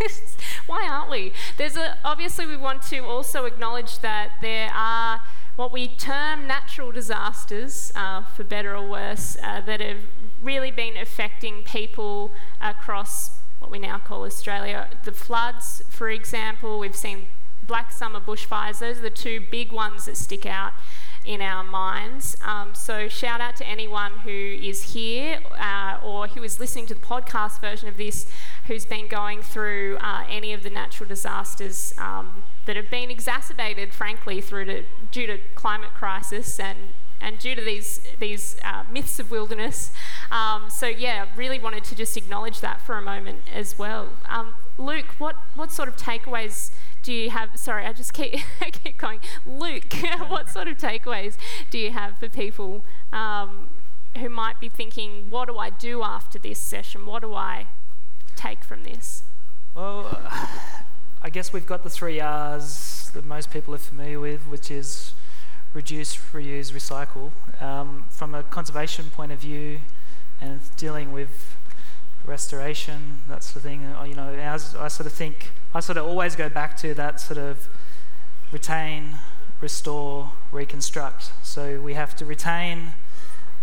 [0.65, 1.33] why aren't we?
[1.57, 5.21] There's a obviously we want to also acknowledge that there are
[5.55, 9.99] what we term natural disasters, uh, for better or worse, uh, that have
[10.41, 12.31] really been affecting people
[12.61, 14.87] across what we now call Australia.
[15.03, 17.27] The floods, for example, we've seen
[17.65, 18.79] black summer bushfires.
[18.79, 20.73] Those are the two big ones that stick out
[21.25, 22.35] in our minds.
[22.43, 26.95] Um, so, shout out to anyone who is here uh, or who is listening to
[26.95, 28.25] the podcast version of this
[28.67, 33.93] who's been going through uh, any of the natural disasters um, that have been exacerbated,
[33.93, 36.77] frankly, through to, due to climate crisis and
[37.23, 39.91] and due to these these uh, myths of wilderness.
[40.31, 44.09] Um, so yeah, really wanted to just acknowledge that for a moment as well.
[44.27, 46.71] Um, Luke, what what sort of takeaways
[47.03, 47.49] do you have?
[47.55, 48.39] Sorry, I just keep
[48.83, 49.19] keep going.
[49.45, 49.93] Luke,
[50.27, 51.37] what sort of takeaways
[51.69, 53.69] do you have for people um,
[54.17, 57.05] who might be thinking, what do I do after this session?
[57.05, 57.67] What do I
[58.35, 59.23] take from this?
[59.75, 60.19] Well,
[61.23, 65.13] I guess we've got the three R's that most people are familiar with, which is
[65.73, 67.31] reduce, reuse, recycle.
[67.61, 69.81] Um, from a conservation point of view
[70.41, 71.55] and dealing with
[72.25, 75.97] restoration, that sort of thing, uh, you know, as I sort of think, I sort
[75.97, 77.67] of always go back to that sort of
[78.51, 79.15] retain,
[79.59, 81.31] restore, reconstruct.
[81.43, 82.93] So we have to retain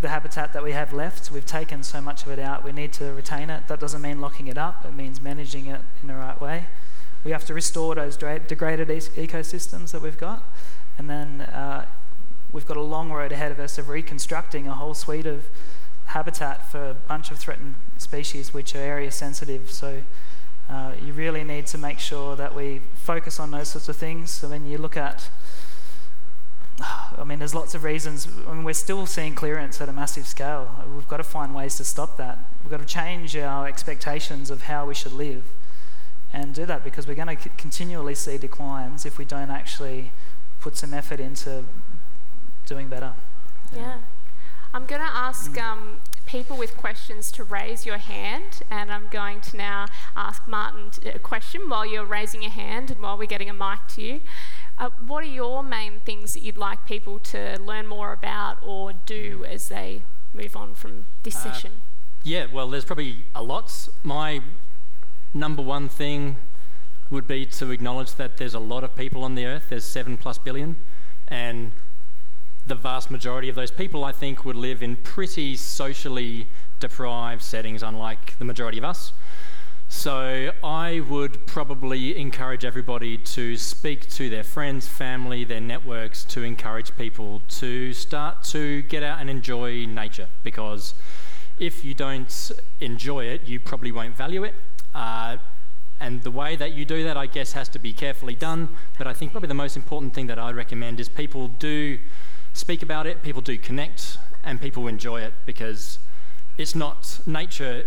[0.01, 1.31] the habitat that we have left.
[1.31, 3.67] We've taken so much of it out, we need to retain it.
[3.67, 6.65] That doesn't mean locking it up, it means managing it in the right way.
[7.23, 10.43] We have to restore those degraded ecosystems that we've got.
[10.97, 11.85] And then uh,
[12.53, 15.45] we've got a long road ahead of us of reconstructing a whole suite of
[16.09, 19.71] habitat for a bunch of threatened species which are area sensitive.
[19.71, 20.01] So
[20.69, 24.31] uh, you really need to make sure that we focus on those sorts of things.
[24.31, 25.29] So when you look at
[27.17, 28.27] I mean, there's lots of reasons.
[28.47, 30.73] I mean, we're still seeing clearance at a massive scale.
[30.95, 32.39] We've got to find ways to stop that.
[32.63, 35.43] We've got to change our expectations of how we should live
[36.31, 40.11] and do that because we're going to continually see declines if we don't actually
[40.61, 41.65] put some effort into
[42.65, 43.13] doing better.
[43.73, 43.79] Yeah.
[43.79, 43.97] yeah.
[44.73, 45.97] I'm going to ask um,
[46.27, 51.17] people with questions to raise your hand, and I'm going to now ask Martin a
[51.17, 54.21] question while you're raising your hand and while we're getting a mic to you.
[54.77, 58.93] Uh, what are your main things that you'd like people to learn more about or
[58.93, 60.03] do as they
[60.33, 61.71] move on from this uh, session?
[62.23, 63.89] Yeah, well, there's probably a lot.
[64.03, 64.41] My
[65.33, 66.35] number one thing
[67.09, 70.15] would be to acknowledge that there's a lot of people on the earth, there's seven
[70.15, 70.75] plus billion,
[71.27, 71.71] and
[72.69, 76.47] the vast majority of those people, I think, would live in pretty socially
[76.79, 79.11] deprived settings, unlike the majority of us.
[79.89, 86.43] So I would probably encourage everybody to speak to their friends, family, their networks to
[86.43, 90.93] encourage people to start to get out and enjoy nature because
[91.57, 94.53] if you don't enjoy it, you probably won't value it.
[94.93, 95.37] Uh,
[95.99, 98.69] and the way that you do that, I guess, has to be carefully done.
[98.99, 101.97] But I think probably the most important thing that I'd recommend is people do
[102.59, 105.97] speak about it, people do connect, and people enjoy it because
[106.57, 107.85] it's not nature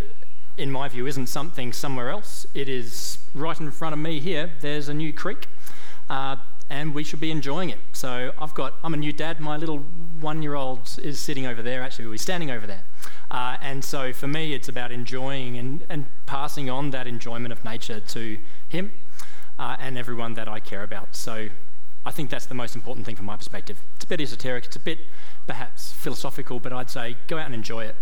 [0.56, 2.46] in my view, isn't something somewhere else.
[2.54, 4.50] It is right in front of me here.
[4.60, 5.46] There's a new creek,
[6.10, 6.36] uh,
[6.68, 7.78] and we should be enjoying it.
[7.92, 9.40] So I've got, I'm a new dad.
[9.40, 9.78] My little
[10.20, 11.82] one-year-old is sitting over there.
[11.82, 12.84] Actually, we're standing over there.
[13.30, 17.64] Uh, and so for me, it's about enjoying and, and passing on that enjoyment of
[17.64, 18.92] nature to him
[19.58, 21.16] uh, and everyone that I care about.
[21.16, 21.48] So
[22.04, 23.78] I think that's the most important thing from my perspective.
[23.96, 24.98] It's a bit esoteric, it's a bit
[25.46, 27.96] perhaps philosophical, but I'd say go out and enjoy it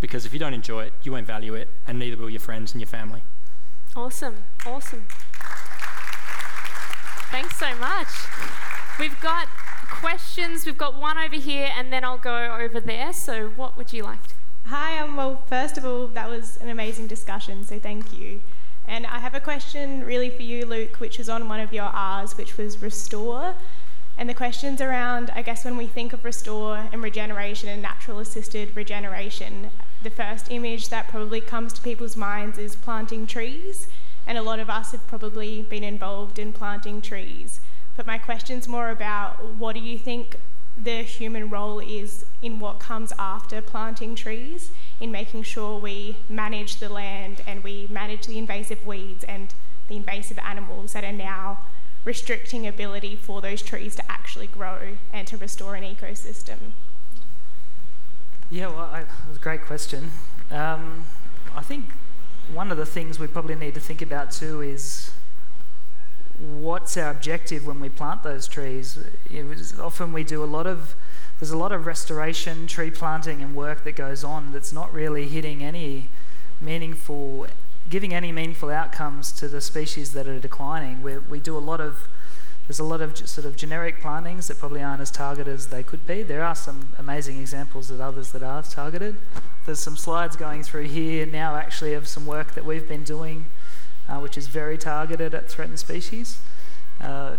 [0.00, 2.72] because if you don't enjoy it, you won't value it, and neither will your friends
[2.72, 3.22] and your family.
[3.96, 5.06] Awesome, awesome.
[7.30, 8.08] Thanks so much.
[8.98, 9.48] We've got
[9.88, 10.64] questions.
[10.64, 13.12] We've got one over here, and then I'll go over there.
[13.12, 14.26] So, what would you like?
[14.28, 14.34] To?
[14.66, 14.98] Hi.
[14.98, 17.64] Um, well, first of all, that was an amazing discussion.
[17.64, 18.40] So, thank you.
[18.88, 21.84] And I have a question really for you, Luke, which is on one of your
[21.84, 23.54] R's, which was restore.
[24.16, 28.18] And the questions around, I guess, when we think of restore and regeneration and natural
[28.18, 29.70] assisted regeneration,
[30.02, 33.88] the first image that probably comes to people's minds is planting trees,
[34.26, 37.60] and a lot of us have probably been involved in planting trees.
[37.94, 40.36] But my question's more about what do you think
[40.82, 44.70] the human role is in what comes after planting trees
[45.00, 49.54] in making sure we manage the land and we manage the invasive weeds and
[49.88, 51.60] the invasive animals that are now
[52.04, 56.72] restricting ability for those trees to actually grow and to restore an ecosystem?
[58.50, 60.10] Yeah, well, I, that was a great question.
[60.50, 61.04] Um,
[61.54, 61.84] I think
[62.52, 65.10] one of the things we probably need to think about too is
[66.38, 68.98] what's our objective when we plant those trees.
[69.78, 70.94] often we do a lot of
[71.38, 75.28] there's a lot of restoration, tree planting, and work that goes on that's not really
[75.28, 76.08] hitting any
[76.60, 77.46] meaningful,
[77.88, 81.02] giving any meaningful outcomes to the species that are declining.
[81.02, 82.08] We, we do a lot of
[82.68, 85.82] there's a lot of sort of generic plantings that probably aren't as targeted as they
[85.82, 86.22] could be.
[86.22, 89.16] There are some amazing examples of others that are targeted.
[89.64, 93.46] There's some slides going through here now actually of some work that we've been doing,
[94.06, 96.40] uh, which is very targeted at threatened species.
[97.00, 97.38] Uh,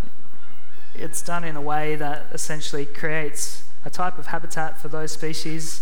[0.96, 5.82] it's done in a way that essentially creates a type of habitat for those species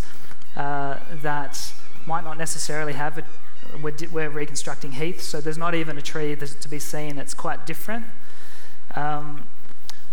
[0.56, 1.74] uh, that
[2.06, 3.26] might not necessarily have it.
[3.82, 7.18] We're, we're reconstructing heath, so there's not even a tree to be seen.
[7.18, 8.06] It's quite different.
[8.96, 9.46] Um,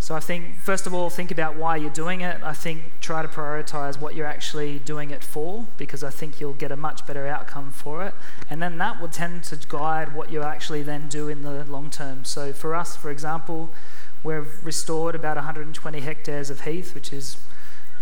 [0.04, 2.42] so I think, first of all, think about why you're doing it.
[2.42, 6.52] I think try to prioritize what you're actually doing it for, because I think you'll
[6.52, 8.12] get a much better outcome for it.
[8.50, 11.88] And then that will tend to guide what you actually then do in the long
[11.88, 12.26] term.
[12.26, 13.70] So for us, for example,
[14.22, 17.38] we've restored about 120 hectares of heath, which is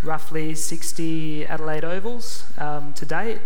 [0.02, 3.40] roughly 60 Adelaide ovals um, to date.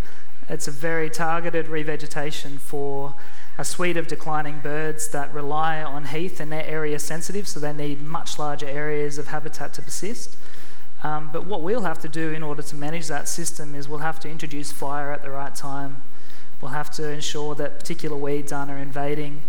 [0.49, 3.15] It's a very targeted revegetation for
[3.59, 7.73] a suite of declining birds that rely on heath and they're area sensitive, so they
[7.73, 10.37] need much larger areas of habitat to persist.
[11.03, 13.99] Um, but what we'll have to do in order to manage that system is we'll
[14.01, 16.03] have to introduce fire at the right time.
[16.61, 19.43] We'll have to ensure that particular weeds aren't invading.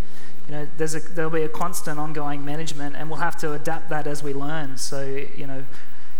[0.47, 4.07] You know, a, there'll be a constant ongoing management, and we'll have to adapt that
[4.07, 4.77] as we learn.
[4.77, 5.05] So,
[5.35, 5.63] you know,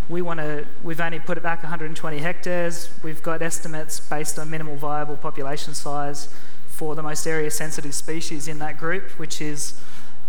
[0.09, 0.65] we want to.
[0.83, 2.89] We've only put it back 120 hectares.
[3.03, 6.33] We've got estimates based on minimal viable population size
[6.67, 9.79] for the most area sensitive species in that group, which is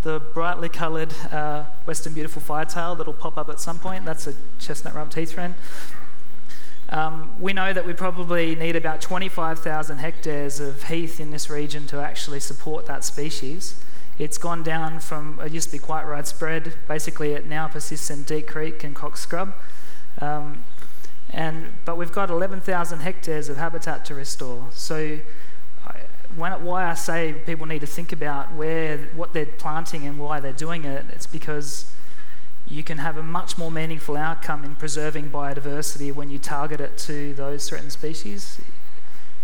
[0.03, 4.05] the brightly coloured uh, western beautiful firetail that'll pop up at some point.
[4.05, 5.55] That's a chestnut rump heath wren.
[6.91, 11.87] Um, we know that we probably need about 25,000 hectares of heath in this region
[11.89, 13.74] to actually support that species.
[14.19, 16.75] It's gone down from, it used to be quite widespread.
[16.89, 19.55] Basically, it now persists in Deep Creek and Cox Scrub.
[20.21, 20.64] Um,
[21.31, 24.66] and, but we've got 11,000 hectares of habitat to restore.
[24.73, 25.21] So
[26.37, 30.41] when, why I say people need to think about where what they're planting and why
[30.41, 31.91] they're doing it, it's because
[32.66, 36.99] you can have a much more meaningful outcome in preserving biodiversity when you target it
[36.99, 38.61] to those threatened species.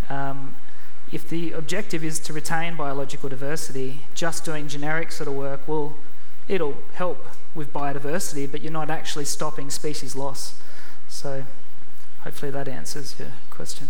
[0.08, 0.54] Um,
[1.12, 5.96] if the objective is to retain biological diversity, just doing generic sort of work will
[6.46, 7.24] it'll help
[7.54, 10.60] with biodiversity, but you're not actually stopping species loss.
[11.08, 11.44] So
[12.20, 13.88] hopefully that answers your question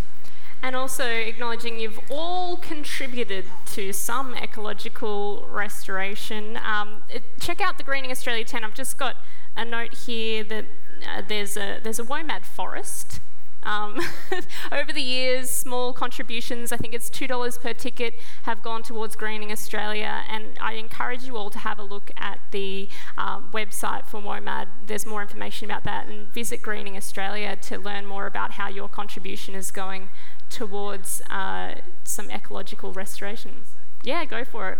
[0.65, 6.57] and also acknowledging you've all contributed to some ecological restoration.
[6.57, 8.65] Um, it, check out the Greening Australia 10.
[8.65, 9.17] I've just got
[9.55, 10.65] a note here that
[11.07, 13.21] uh, there's a there's a WOMAD forest.
[13.65, 14.01] Um,
[14.73, 19.51] over the years, small contributions, I think it's $2 per ticket, have gone towards Greening
[19.51, 20.23] Australia.
[20.29, 24.69] And I encourage you all to have a look at the um, website for WOMAD.
[24.87, 26.07] There's more information about that.
[26.07, 30.11] And visit Greening Australia to learn more about how your contribution is going
[30.51, 33.65] towards uh, some ecological restoration.
[34.03, 34.79] Yeah, go for it.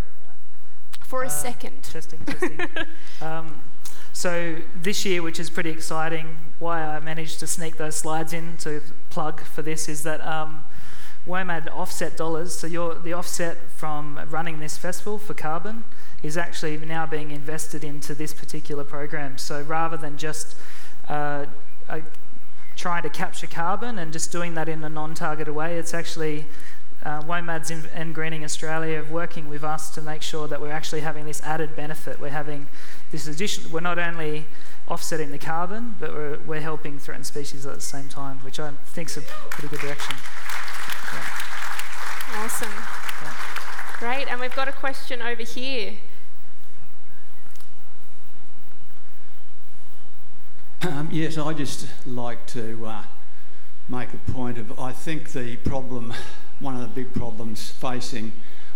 [1.01, 1.83] For a uh, second.
[1.83, 2.61] Testing, testing.
[3.21, 3.61] um,
[4.15, 8.57] so this year, which is pretty exciting, why I managed to sneak those slides in
[8.59, 10.65] to plug for this is that um,
[11.27, 15.83] WOMAD offset dollars, so your, the offset from running this festival for carbon
[16.23, 19.37] is actually now being invested into this particular program.
[19.37, 20.57] So rather than just
[21.09, 21.47] uh,
[21.89, 22.03] a
[22.77, 25.79] trying to capture carbon and just doing that in a non-targeted way.
[25.79, 26.47] It's actually
[27.05, 31.01] uh, WOMAD's in, and Greening Australia working with us to make sure that we're actually
[31.01, 32.19] having this added benefit.
[32.19, 32.67] We're having
[33.11, 33.71] this addition.
[33.71, 34.47] We're not only
[34.89, 38.73] offsetting the carbon, but we're, we're helping threatened species at the same time, which I
[38.87, 40.17] think is a pretty good direction.
[41.13, 42.43] Yeah.
[42.43, 42.73] Awesome.
[43.23, 43.35] Yeah.
[43.99, 45.95] Great, and we've got a question over here.
[50.83, 53.03] Um, yes, I just like to uh,
[53.89, 56.15] make a point of I think the problem,
[56.61, 58.33] one of the big problems facing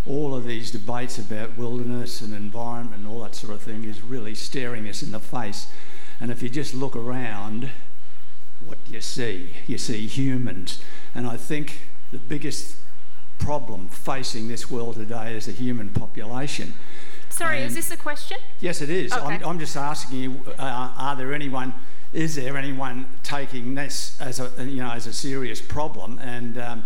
[0.06, 4.02] all of these debates about wilderness and environment and all that sort of thing is
[4.02, 5.66] really staring us in the face.
[6.20, 7.70] And if you just look around,
[8.64, 9.50] what do you see?
[9.66, 10.80] You see humans.
[11.14, 12.76] And I think the biggest
[13.38, 16.74] problem facing this world today is the human population.
[17.28, 18.38] Sorry, and is this a question?
[18.60, 19.12] Yes, it is.
[19.12, 19.34] Okay.
[19.34, 21.74] I'm, I'm just asking you uh, are there anyone
[22.12, 26.18] is there anyone taking this as a you know as a serious problem?
[26.18, 26.84] And um,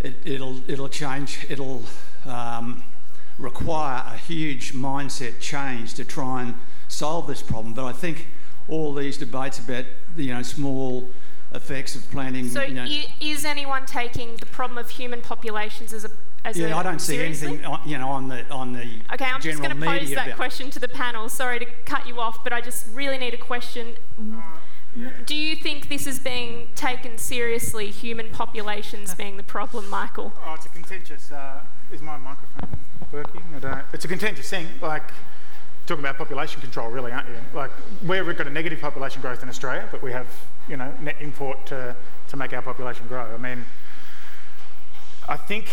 [0.00, 1.46] it, will it'll change.
[1.48, 1.82] It'll
[2.24, 2.82] um,
[3.38, 6.54] require a huge mindset change to try and
[6.88, 7.74] solve this problem.
[7.74, 8.26] But I think
[8.68, 9.84] all these debates about
[10.16, 11.08] you know small
[11.52, 12.48] effects of planting.
[12.48, 12.86] So, you know,
[13.20, 16.10] is anyone taking the problem of human populations as a
[16.46, 17.48] as yeah, a, I don't see seriously?
[17.48, 20.00] anything on, you know on the on the Okay, I'm just general going to pose
[20.02, 21.28] media that question to the panel.
[21.28, 23.96] Sorry to cut you off, but I just really need a question.
[25.26, 30.32] Do you think this is being taken seriously, human populations being the problem, Michael?
[30.46, 31.30] Oh, it's a contentious.
[31.30, 31.60] Uh,
[31.92, 32.78] is my microphone
[33.12, 33.42] working?
[33.54, 33.84] I don't.
[33.92, 34.68] It's a contentious thing.
[34.80, 35.10] Like
[35.86, 37.36] talking about population control, really, aren't you?
[37.52, 37.72] Like
[38.06, 40.28] we've got a negative population growth in Australia, but we have
[40.68, 41.96] you know net import to
[42.28, 43.34] to make our population grow.
[43.34, 43.64] I mean.
[45.28, 45.66] I think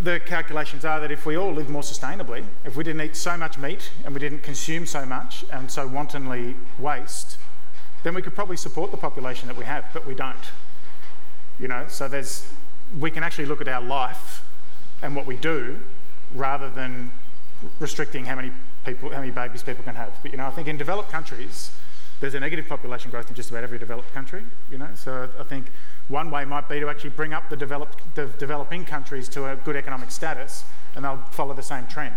[0.00, 3.36] the calculations are that if we all lived more sustainably, if we didn't eat so
[3.36, 7.36] much meat and we didn't consume so much and so wantonly waste,
[8.02, 10.36] then we could probably support the population that we have, but we don't.
[11.58, 12.46] You know, so there's
[12.98, 14.44] we can actually look at our life
[15.02, 15.78] and what we do
[16.34, 17.12] rather than
[17.78, 18.52] restricting how many
[18.84, 20.12] people, how many babies people can have.
[20.22, 21.70] But you know, I think in developed countries,
[22.24, 24.42] there's a negative population growth in just about every developed country.
[24.70, 25.66] You know, so I think
[26.08, 29.56] one way might be to actually bring up the developed, the developing countries to a
[29.56, 30.64] good economic status,
[30.96, 32.14] and they'll follow the same trend.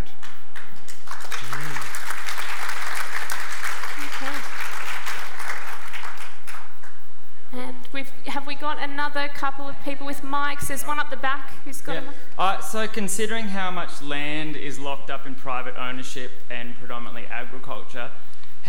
[7.52, 10.68] And we've have we got another couple of people with mics?
[10.68, 11.92] There's one up the back who's got.
[11.92, 11.98] Yeah.
[11.98, 12.14] A mic.
[12.38, 18.10] Uh, so, considering how much land is locked up in private ownership and predominantly agriculture,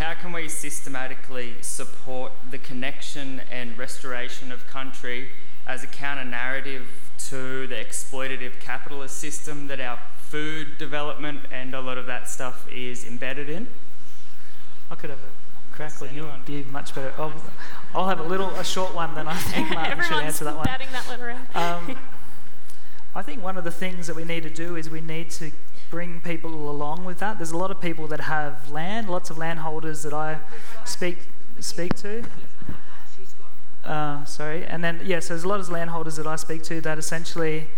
[0.00, 5.28] how can we systematically support the connection and restoration of country
[5.66, 6.88] as a counter narrative
[7.18, 12.66] to the exploitative capitalist system that our food development and a lot of that stuff
[12.72, 13.68] is embedded in?
[14.90, 16.42] I could have a crack, or you'll anyone?
[16.46, 17.12] be much better.
[17.18, 17.34] I'll,
[17.94, 20.64] I'll have a little, a short one, then I think Martin should answer that one.
[20.64, 21.46] batting that one around.
[21.54, 21.98] Um,
[23.14, 25.50] I think one of the things that we need to do is we need to
[25.90, 27.38] bring people along with that.
[27.38, 30.38] There's a lot of people that have land, lots of landholders that I
[30.84, 31.18] speak
[31.58, 32.24] speak to.
[33.84, 36.98] Uh, sorry, and then yes, there's a lot of landholders that I speak to that
[36.98, 37.68] essentially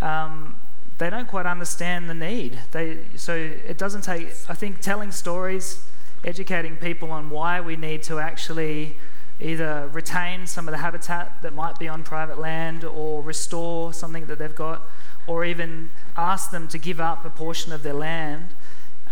[0.00, 0.58] um,
[0.98, 2.58] they don't quite understand the need.
[2.72, 4.28] They so it doesn't take.
[4.48, 5.84] I think telling stories,
[6.24, 8.96] educating people on why we need to actually
[9.40, 14.26] either retain some of the habitat that might be on private land or restore something
[14.26, 14.82] that they've got
[15.28, 18.48] or even ask them to give up a portion of their land.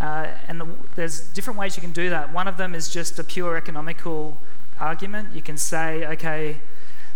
[0.00, 2.32] Uh, and the, there's different ways you can do that.
[2.32, 4.36] One of them is just a pure economical
[4.80, 5.34] argument.
[5.34, 6.56] You can say, okay,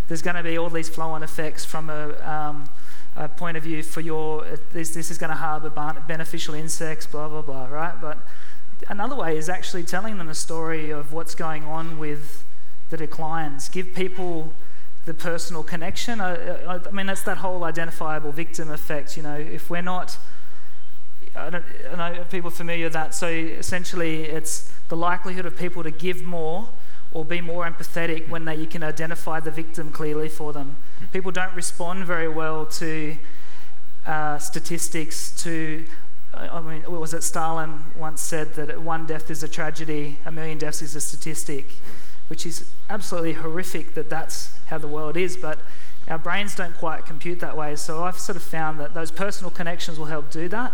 [0.07, 2.69] there's going to be all these flow-on effects from a, um,
[3.15, 5.69] a point of view for your this, this is going to harbour
[6.07, 7.99] beneficial insects, blah blah blah, right?
[8.01, 8.17] But
[8.89, 12.43] another way is actually telling them a story of what's going on with
[12.89, 13.69] the declines.
[13.69, 14.53] Give people
[15.05, 16.21] the personal connection.
[16.21, 19.17] I, I, I mean, that's that whole identifiable victim effect.
[19.17, 20.17] You know, if we're not,
[21.35, 23.15] I don't I know people familiar with that.
[23.15, 26.69] So essentially, it's the likelihood of people to give more
[27.13, 30.77] or be more empathetic when they, you can identify the victim clearly for them.
[31.11, 33.17] People don't respond very well to
[34.05, 35.31] uh, statistics.
[35.43, 35.85] To
[36.33, 40.57] I mean, was it Stalin once said that one death is a tragedy, a million
[40.57, 41.65] deaths is a statistic,
[42.31, 45.35] which is absolutely horrific that that's how the world is.
[45.35, 45.59] But
[46.07, 47.75] our brains don't quite compute that way.
[47.75, 50.71] So I've sort of found that those personal connections will help do that.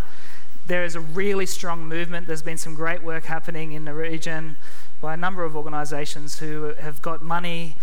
[0.68, 2.28] There is a really strong movement.
[2.28, 4.56] There's been some great work happening in the region
[5.02, 7.76] by a number of organisations who have got money.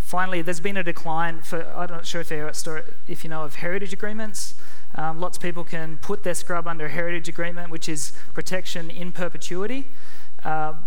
[0.00, 2.50] Finally, there's been a decline for, I'm not sure if, you're,
[3.06, 4.56] if you know of heritage agreements.
[4.96, 8.90] Um, lots of people can put their scrub under a heritage agreement, which is protection
[8.90, 9.86] in perpetuity.
[10.44, 10.84] Um,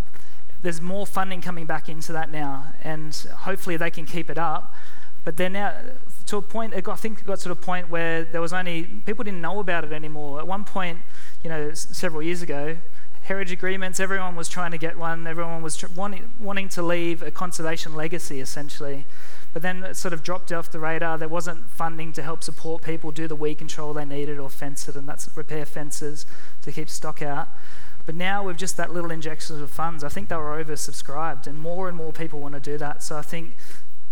[0.64, 4.74] there's more funding coming back into that now, and hopefully they can keep it up.
[5.26, 5.74] But they're now
[6.28, 6.74] to a point.
[6.84, 9.60] Got, I think it got to a point where there was only people didn't know
[9.60, 10.40] about it anymore.
[10.40, 11.00] At one point,
[11.44, 12.78] you know, s- several years ago,
[13.24, 14.00] heritage agreements.
[14.02, 15.26] Everyone was trying to get one.
[15.28, 19.06] Everyone was tr- wanting wanting to leave a conservation legacy, essentially.
[19.54, 21.18] But then it sort of dropped off the radar.
[21.18, 24.90] There wasn't funding to help support people do the weed control they needed or fence
[24.90, 26.26] it, and that's repair fences
[26.64, 27.48] to keep stock out.
[28.06, 31.58] But now with just that little injections of funds, I think they were oversubscribed, and
[31.58, 33.02] more and more people want to do that.
[33.02, 33.56] So I think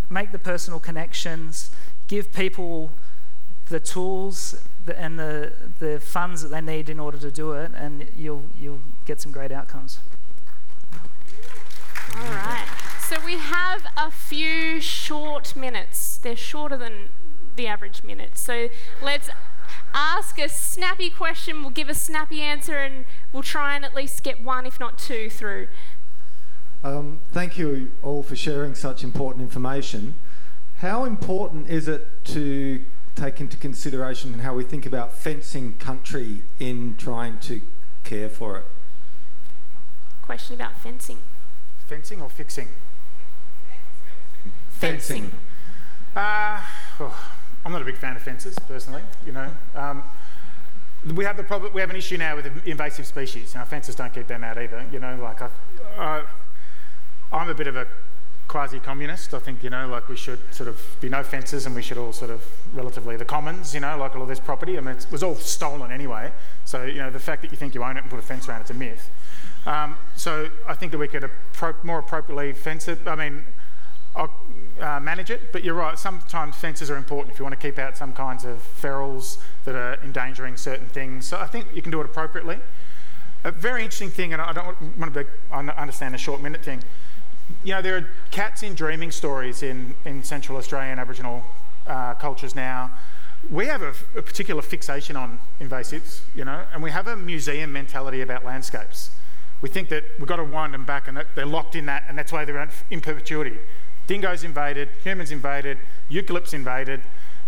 [0.09, 1.71] make the personal connections,
[2.07, 2.91] give people
[3.69, 4.61] the tools
[4.95, 8.81] and the, the funds that they need in order to do it, and you'll, you'll
[9.05, 9.99] get some great outcomes.
[12.15, 12.67] All right.
[12.99, 16.17] So we have a few short minutes.
[16.17, 17.09] They're shorter than
[17.55, 18.37] the average minute.
[18.37, 18.69] So
[19.01, 19.29] let's
[19.93, 21.61] ask a snappy question.
[21.61, 24.97] We'll give a snappy answer, and we'll try and at least get one, if not
[24.97, 25.67] two, through.
[26.83, 30.15] Um, thank you all for sharing such important information.
[30.77, 32.83] How important is it to
[33.15, 37.61] take into consideration how we think about fencing country in trying to
[38.03, 38.65] care for it.
[40.21, 41.19] Question about fencing.
[41.87, 42.69] Fencing or fixing?
[44.69, 45.31] Fencing.
[46.15, 46.61] Uh,
[46.99, 47.31] oh,
[47.65, 49.03] I'm not a big fan of fences, personally.
[49.25, 50.03] You know, um,
[51.15, 51.73] we have the problem.
[51.73, 53.55] We have an issue now with invasive species.
[53.55, 54.85] Now, fences don't keep them out either.
[54.91, 55.41] You know, like
[55.97, 56.23] I,
[57.31, 57.87] I'm a bit of a
[58.47, 59.33] quasi-communist.
[59.33, 61.97] I think you know, like we should sort of be no fences, and we should
[61.97, 62.43] all sort of
[62.73, 63.73] relatively the commons.
[63.73, 64.77] You know, like all of this property.
[64.77, 66.31] I mean, it was all stolen anyway.
[66.65, 68.47] So you know, the fact that you think you own it and put a fence
[68.49, 69.09] around it's a myth.
[69.65, 73.07] Um, so I think that we could appro- more appropriately fence it.
[73.07, 73.45] I mean,
[74.15, 75.97] uh, manage it, but you're right.
[75.97, 79.75] Sometimes fences are important if you want to keep out some kinds of ferals that
[79.75, 81.27] are endangering certain things.
[81.27, 82.59] So I think you can do it appropriately.
[83.43, 86.83] A very interesting thing, and I don't want to be, understand the short minute thing.
[87.63, 91.43] You know, there are cats in dreaming stories in, in Central Australian Aboriginal
[91.87, 92.91] uh, cultures now.
[93.49, 97.73] We have a, a particular fixation on invasives, you know, and we have a museum
[97.73, 99.09] mentality about landscapes.
[99.61, 102.05] We think that we've got to wind them back and that they're locked in that,
[102.07, 103.57] and that's why they're in perpetuity.
[104.07, 105.77] Dingoes invaded, humans invaded,
[106.09, 107.01] eucalypts invaded,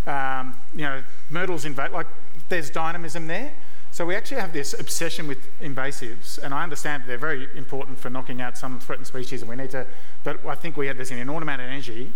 [0.08, 1.94] um, you know, myrtles invaded.
[1.94, 2.08] Like,
[2.50, 3.54] there's dynamism there.
[3.92, 8.00] So we actually have this obsession with invasives, and I understand that they're very important
[8.00, 9.86] for knocking out some threatened species, and we need to.
[10.24, 12.12] But I think we have this inordinate amount of energy,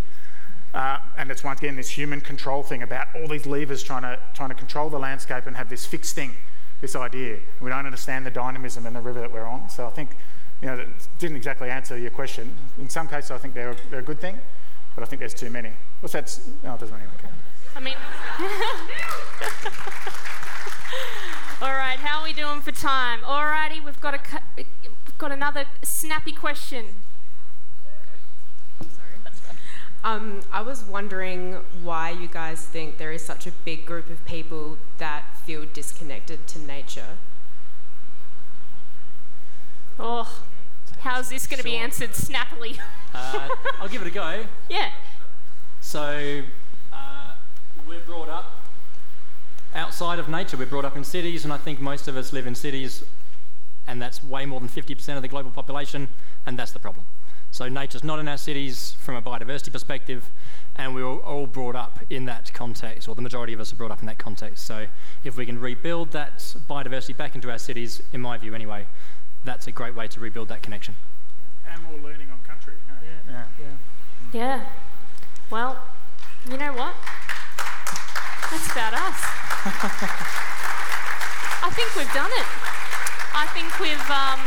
[0.74, 4.18] uh, and it's once again this human control thing about all these levers trying to
[4.34, 6.34] trying to control the landscape and have this fixed thing,
[6.82, 7.38] this idea.
[7.62, 9.70] We don't understand the dynamism in the river that we're on.
[9.70, 10.10] So I think,
[10.62, 10.88] you know, that
[11.20, 12.54] didn't exactly answer your question.
[12.80, 14.40] In some cases, I think they're a, they're a good thing,
[14.96, 15.72] but I think there's too many.
[16.00, 16.40] What's that?
[16.64, 17.10] No, it doesn't matter.
[17.20, 17.30] Okay.
[17.76, 17.96] I mean.
[21.60, 23.22] All right, how are we doing for time?
[23.22, 24.20] Alrighty, we've got a
[24.56, 26.86] we've got another snappy question.
[30.04, 34.24] Um, I was wondering why you guys think there is such a big group of
[34.26, 37.18] people that feel disconnected to nature.
[40.00, 40.42] Oh,
[41.00, 42.80] how's this going to be answered snappily?
[43.16, 44.46] Uh, I'll give it a go.
[44.70, 44.92] yeah.
[45.82, 46.44] So,
[46.94, 47.34] uh,
[47.88, 48.54] we're brought up
[49.74, 50.56] outside of nature.
[50.56, 53.04] We're brought up in cities, and I think most of us live in cities,
[53.88, 56.10] and that's way more than 50% of the global population,
[56.46, 57.06] and that's the problem.
[57.50, 60.30] So, nature's not in our cities from a biodiversity perspective,
[60.76, 63.78] and we we're all brought up in that context, or the majority of us are
[63.78, 64.64] brought up in that context.
[64.64, 64.86] So,
[65.24, 66.38] if we can rebuild that
[66.70, 68.86] biodiversity back into our cities, in my view anyway,
[69.48, 70.94] that's a great way to rebuild that connection.
[71.72, 72.74] And more learning on country.
[73.02, 73.08] Yeah.
[73.32, 73.46] Yeah.
[73.60, 73.76] Yeah.
[74.34, 74.66] Yeah.
[75.50, 75.82] Well,
[76.52, 76.94] you know what?
[78.52, 79.24] That's about us.
[81.64, 82.48] I think we've done it.
[83.34, 84.40] I think we've um,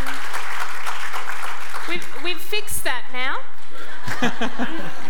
[1.88, 3.38] we've we've fixed that now.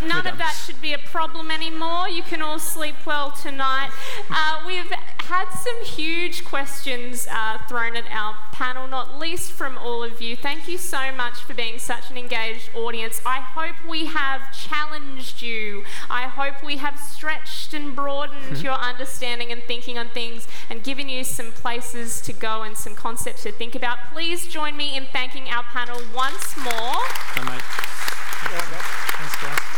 [0.06, 2.08] None of that should be a problem anymore.
[2.08, 3.90] You can all sleep well tonight.
[4.30, 10.02] Uh, we've had some huge questions uh, thrown at our panel, not least from all
[10.02, 10.36] of you.
[10.36, 13.20] Thank you so much for being such an engaged audience.
[13.24, 15.84] I hope we have challenged you.
[16.08, 21.08] I hope we have stretched and broadened your understanding and thinking on things and given
[21.08, 23.98] you some places to go and some concepts to think about.
[24.12, 27.99] Please join me in thanking our panel once more.
[28.42, 29.69] Thanks, guys.